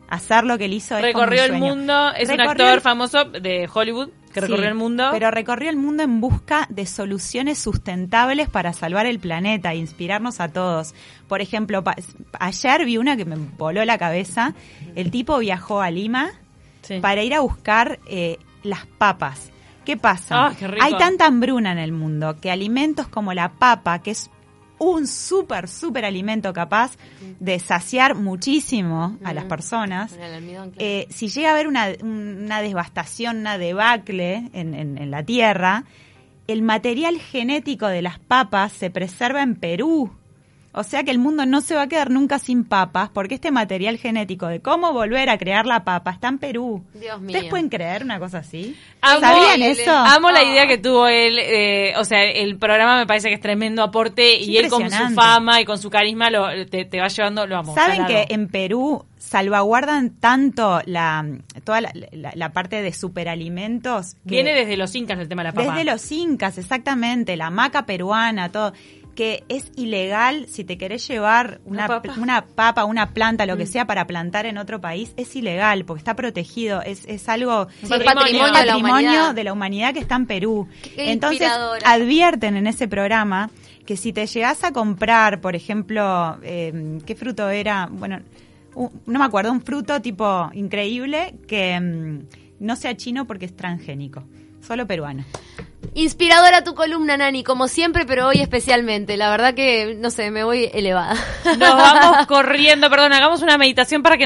Hacer 0.08 0.44
lo 0.44 0.56
que 0.56 0.64
él 0.66 0.72
hizo 0.72 0.96
es 0.96 1.12
como 1.12 1.24
Recorrió 1.26 1.42
el 1.44 1.50
sueño. 1.50 1.66
mundo, 1.66 2.12
es 2.16 2.30
un 2.30 2.40
actor 2.40 2.74
el- 2.74 2.80
famoso 2.80 3.24
de 3.24 3.68
Hollywood 3.72 4.08
que 4.28 4.40
recorrió 4.40 4.62
Sí, 4.64 4.68
el 4.68 4.74
mundo. 4.74 5.08
Pero 5.12 5.30
recorrió 5.30 5.70
el 5.70 5.76
mundo 5.76 6.02
en 6.02 6.20
busca 6.20 6.66
de 6.70 6.86
soluciones 6.86 7.58
sustentables 7.58 8.48
para 8.48 8.72
salvar 8.72 9.06
el 9.06 9.18
planeta 9.18 9.72
e 9.72 9.76
inspirarnos 9.76 10.40
a 10.40 10.48
todos. 10.48 10.94
Por 11.28 11.40
ejemplo, 11.40 11.82
ayer 12.38 12.84
vi 12.84 12.98
una 12.98 13.16
que 13.16 13.24
me 13.24 13.36
voló 13.36 13.84
la 13.84 13.98
cabeza. 13.98 14.54
El 14.94 15.10
tipo 15.10 15.38
viajó 15.38 15.80
a 15.80 15.90
Lima 15.90 16.30
Sí. 16.82 17.00
para 17.00 17.22
ir 17.22 17.34
a 17.34 17.40
buscar 17.40 17.98
eh, 18.06 18.38
las 18.62 18.86
papas. 18.86 19.50
¿Qué 19.84 19.96
pasa? 19.96 20.46
Ah, 20.46 20.54
qué. 20.58 20.68
Hay 20.80 20.96
tanta 20.96 21.26
hambruna 21.26 21.72
en 21.72 21.78
el 21.78 21.92
mundo 21.92 22.36
que 22.40 22.50
alimentos 22.50 23.08
como 23.08 23.34
la 23.34 23.50
papa, 23.52 23.98
que 24.00 24.10
es 24.12 24.30
un 24.78 25.06
súper, 25.06 25.68
súper 25.68 26.04
alimento 26.04 26.52
capaz 26.52 26.92
de 27.40 27.58
saciar 27.58 28.14
muchísimo 28.14 29.18
a 29.24 29.32
las 29.34 29.44
personas, 29.44 30.12
almidón, 30.12 30.70
claro. 30.70 30.86
eh, 30.86 31.06
si 31.10 31.28
llega 31.28 31.48
a 31.50 31.52
haber 31.52 31.66
una, 31.68 31.88
una 32.02 32.60
devastación, 32.62 33.38
una 33.38 33.58
debacle 33.58 34.48
en, 34.52 34.74
en- 34.74 34.98
en 34.98 35.10
la 35.10 35.22
tierra, 35.24 35.84
el 36.46 36.62
material 36.62 37.18
genético 37.18 37.86
de 37.88 38.02
las 38.02 38.18
papas 38.18 38.72
se 38.72 38.90
preserva 38.90 39.42
en 39.42 39.54
Perú. 39.56 40.10
O 40.78 40.84
sea 40.84 41.02
que 41.04 41.10
el 41.10 41.18
mundo 41.18 41.44
no 41.44 41.60
se 41.60 41.74
va 41.74 41.82
a 41.82 41.86
quedar 41.88 42.10
nunca 42.10 42.38
sin 42.38 42.64
papas, 42.64 43.08
porque 43.12 43.34
este 43.34 43.50
material 43.50 43.98
genético 43.98 44.46
de 44.46 44.60
cómo 44.60 44.92
volver 44.92 45.28
a 45.28 45.36
crear 45.38 45.66
la 45.66 45.84
papa 45.84 46.10
está 46.12 46.28
en 46.28 46.38
Perú. 46.38 46.84
Dios 46.94 47.20
mío. 47.20 47.28
¿Ustedes 47.34 47.50
pueden 47.50 47.68
creer 47.68 48.04
una 48.04 48.18
cosa 48.18 48.38
así? 48.38 48.76
Amo- 49.00 49.20
¿Sabían 49.20 49.62
eso? 49.62 49.90
Amo 49.90 50.30
la 50.30 50.40
Ah. 50.40 50.44
idea 50.44 50.66
que 50.66 50.78
tuvo 50.78 51.06
él, 51.08 51.38
eh, 51.38 51.92
o 51.98 52.04
sea, 52.04 52.22
el 52.22 52.56
programa 52.58 52.96
me 52.96 53.06
parece 53.06 53.28
que 53.28 53.34
es 53.34 53.40
tremendo 53.40 53.82
aporte 53.82 54.40
Es 54.40 54.46
y 54.48 54.56
él 54.56 54.68
con 54.68 54.90
su 54.90 55.08
fama 55.14 55.60
y 55.60 55.64
con 55.64 55.78
su 55.78 55.90
carisma 55.90 56.30
lo, 56.30 56.46
te, 56.66 56.84
te 56.84 57.00
va 57.00 57.08
llevando, 57.08 57.46
lo 57.46 57.56
amo. 57.58 57.74
¿Saben 57.74 58.06
que 58.06 58.26
en 58.30 58.48
Perú 58.48 59.04
salvaguardan 59.18 60.10
tanto 60.20 60.80
la 60.86 61.24
toda 61.64 61.80
la, 61.80 61.92
la- 62.12 62.32
la 62.34 62.52
parte 62.52 62.82
de 62.82 62.92
superalimentos? 62.92 64.14
que- 64.14 64.20
Viene 64.30 64.52
desde 64.54 64.76
los 64.76 64.94
incas 64.94 65.18
el 65.18 65.28
tema 65.28 65.42
de 65.42 65.48
la 65.48 65.52
papa. 65.54 65.72
Desde 65.74 65.90
los 65.90 66.12
incas, 66.12 66.58
exactamente, 66.58 67.36
la 67.36 67.50
maca 67.50 67.86
peruana, 67.86 68.50
todo 68.50 68.72
que 69.18 69.42
es 69.48 69.72
ilegal 69.74 70.46
si 70.48 70.62
te 70.62 70.78
querés 70.78 71.08
llevar 71.08 71.60
una, 71.64 71.86
Una 71.86 71.88
papa. 72.02 72.14
una 72.20 72.46
papa, 72.46 72.84
una 72.84 73.12
planta, 73.14 73.46
lo 73.46 73.56
que 73.56 73.64
Mm. 73.64 73.66
sea 73.66 73.84
para 73.84 74.06
plantar 74.06 74.46
en 74.46 74.58
otro 74.58 74.80
país, 74.80 75.12
es 75.16 75.34
ilegal 75.34 75.84
porque 75.84 75.98
está 75.98 76.14
protegido, 76.14 76.82
es, 76.82 77.04
es 77.06 77.28
algo 77.28 77.66
Sí, 77.82 77.88
patrimonio. 77.88 78.12
patrimonio 78.14 78.52
de 78.52 78.64
la 78.66 78.76
humanidad. 78.76 79.34
de 79.34 79.42
la 79.44 79.52
humanidad 79.52 79.92
que 79.92 79.98
está 79.98 80.14
en 80.14 80.26
Perú. 80.26 80.68
Qué 80.94 81.10
Entonces 81.10 81.50
advierten 81.84 82.56
en 82.56 82.68
ese 82.68 82.86
programa 82.86 83.50
que 83.84 83.96
si 83.96 84.12
te 84.12 84.24
llegás 84.26 84.62
a 84.62 84.70
comprar, 84.72 85.40
por 85.40 85.56
ejemplo, 85.56 86.38
eh, 86.44 87.00
¿qué 87.04 87.16
fruto 87.16 87.48
era? 87.48 87.88
Bueno, 87.90 88.20
un- 88.76 88.90
no 89.06 89.18
me 89.18 89.24
acuerdo, 89.24 89.50
un 89.50 89.62
fruto 89.62 90.00
tipo 90.00 90.48
increíble 90.54 91.34
que 91.48 91.80
mm, 91.80 92.64
no 92.64 92.76
sea 92.76 92.96
chino 92.96 93.26
porque 93.26 93.46
es 93.46 93.56
transgénico, 93.56 94.22
solo 94.60 94.86
peruano. 94.86 95.24
Inspiradora 95.94 96.62
tu 96.62 96.74
columna, 96.74 97.16
Nani, 97.16 97.42
como 97.42 97.66
siempre, 97.66 98.04
pero 98.06 98.28
hoy 98.28 98.40
especialmente. 98.40 99.16
La 99.16 99.30
verdad 99.30 99.54
que, 99.54 99.96
no 99.98 100.10
sé, 100.10 100.30
me 100.30 100.44
voy 100.44 100.70
elevada. 100.72 101.14
Nos 101.44 101.58
vamos 101.58 102.26
corriendo, 102.28 102.88
perdón, 102.90 103.12
hagamos 103.12 103.42
una 103.42 103.58
meditación 103.58 104.02
para 104.02 104.16
que 104.16 104.16